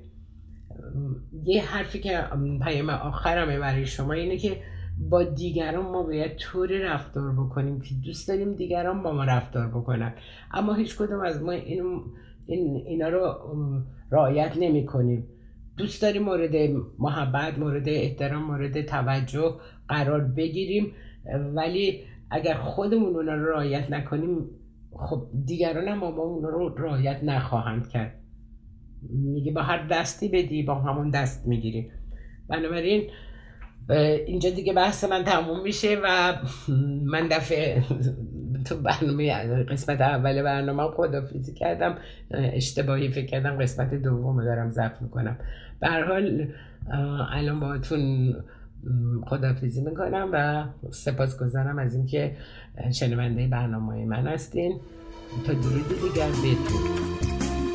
یه 1.43 1.65
حرفی 1.65 1.99
که 1.99 2.23
پیام 2.63 2.89
آخرمه 2.89 3.59
برای 3.59 3.85
شما 3.85 4.13
اینه 4.13 4.37
که 4.37 4.61
با 5.09 5.23
دیگران 5.23 5.85
ما 5.85 6.03
باید 6.03 6.35
طوری 6.35 6.81
رفتار 6.81 7.31
بکنیم 7.31 7.81
که 7.81 7.95
دوست 8.05 8.27
داریم 8.27 8.53
دیگران 8.53 9.03
با 9.03 9.11
ما 9.11 9.23
رفتار 9.23 9.67
بکنن. 9.67 10.13
اما 10.51 10.73
هیچ 10.73 10.97
کدوم 10.97 11.19
از 11.19 11.41
ما 11.41 11.51
این, 11.51 12.01
این 12.49 12.83
اینا 12.87 13.09
رو 13.09 13.35
رعایت 14.11 14.51
نمی 14.59 14.85
کنیم. 14.85 15.27
دوست 15.77 16.01
داریم 16.01 16.21
مورد 16.21 16.55
محبت 16.99 17.59
مورد 17.59 17.89
احترام 17.89 18.43
مورد 18.43 18.81
توجه 18.81 19.55
قرار 19.87 20.21
بگیریم. 20.21 20.91
ولی 21.55 22.03
اگر 22.31 22.53
خودمون 22.53 23.15
اونا 23.15 23.33
رو 23.33 23.51
رعایت 23.51 23.91
نکنیم 23.91 24.49
خب 24.91 25.27
دیگران 25.45 25.87
هم 25.87 25.97
ما 25.97 26.07
اونا 26.07 26.49
رو 26.49 26.75
رعایت 26.77 27.23
نخواهند 27.23 27.89
کرد. 27.89 28.19
میگه 29.11 29.51
با 29.51 29.61
هر 29.61 29.87
دستی 29.87 30.29
بدی 30.29 30.63
با 30.63 30.75
همون 30.75 31.09
دست 31.09 31.47
می‌گیری. 31.47 31.91
بنابراین 32.49 33.09
اینجا 34.27 34.49
دیگه 34.49 34.73
بحث 34.73 35.03
من 35.03 35.23
تموم 35.23 35.63
میشه 35.63 35.97
و 36.03 36.35
من 37.05 37.27
دفعه 37.27 37.83
تو 38.65 38.75
برنامه 38.75 39.33
قسمت 39.63 40.01
اول 40.01 40.43
برنامه 40.43 40.83
خدافیزی 40.83 41.53
کردم. 41.53 41.95
اشتباهی 42.31 43.09
فکر 43.09 43.25
کردم 43.25 43.61
قسمت 43.61 43.93
دوم 43.93 44.43
دارم 44.43 44.71
ضبط 44.71 45.01
می‌کنم. 45.01 45.37
به 45.79 45.87
حال 45.87 46.47
الان 47.31 47.59
باهاتون 47.59 48.35
خدافیزی 49.25 49.81
می‌کنم 49.81 50.29
و 50.33 50.65
سپاس 50.91 51.39
گذارم 51.39 51.79
از 51.79 51.95
اینکه 51.95 52.37
شنونده 52.93 53.47
برنامه 53.47 54.05
من 54.05 54.27
هستین. 54.27 54.79
تا 55.47 55.53
درود 55.53 55.87
دیگر 55.87 56.27
بدون 56.27 57.68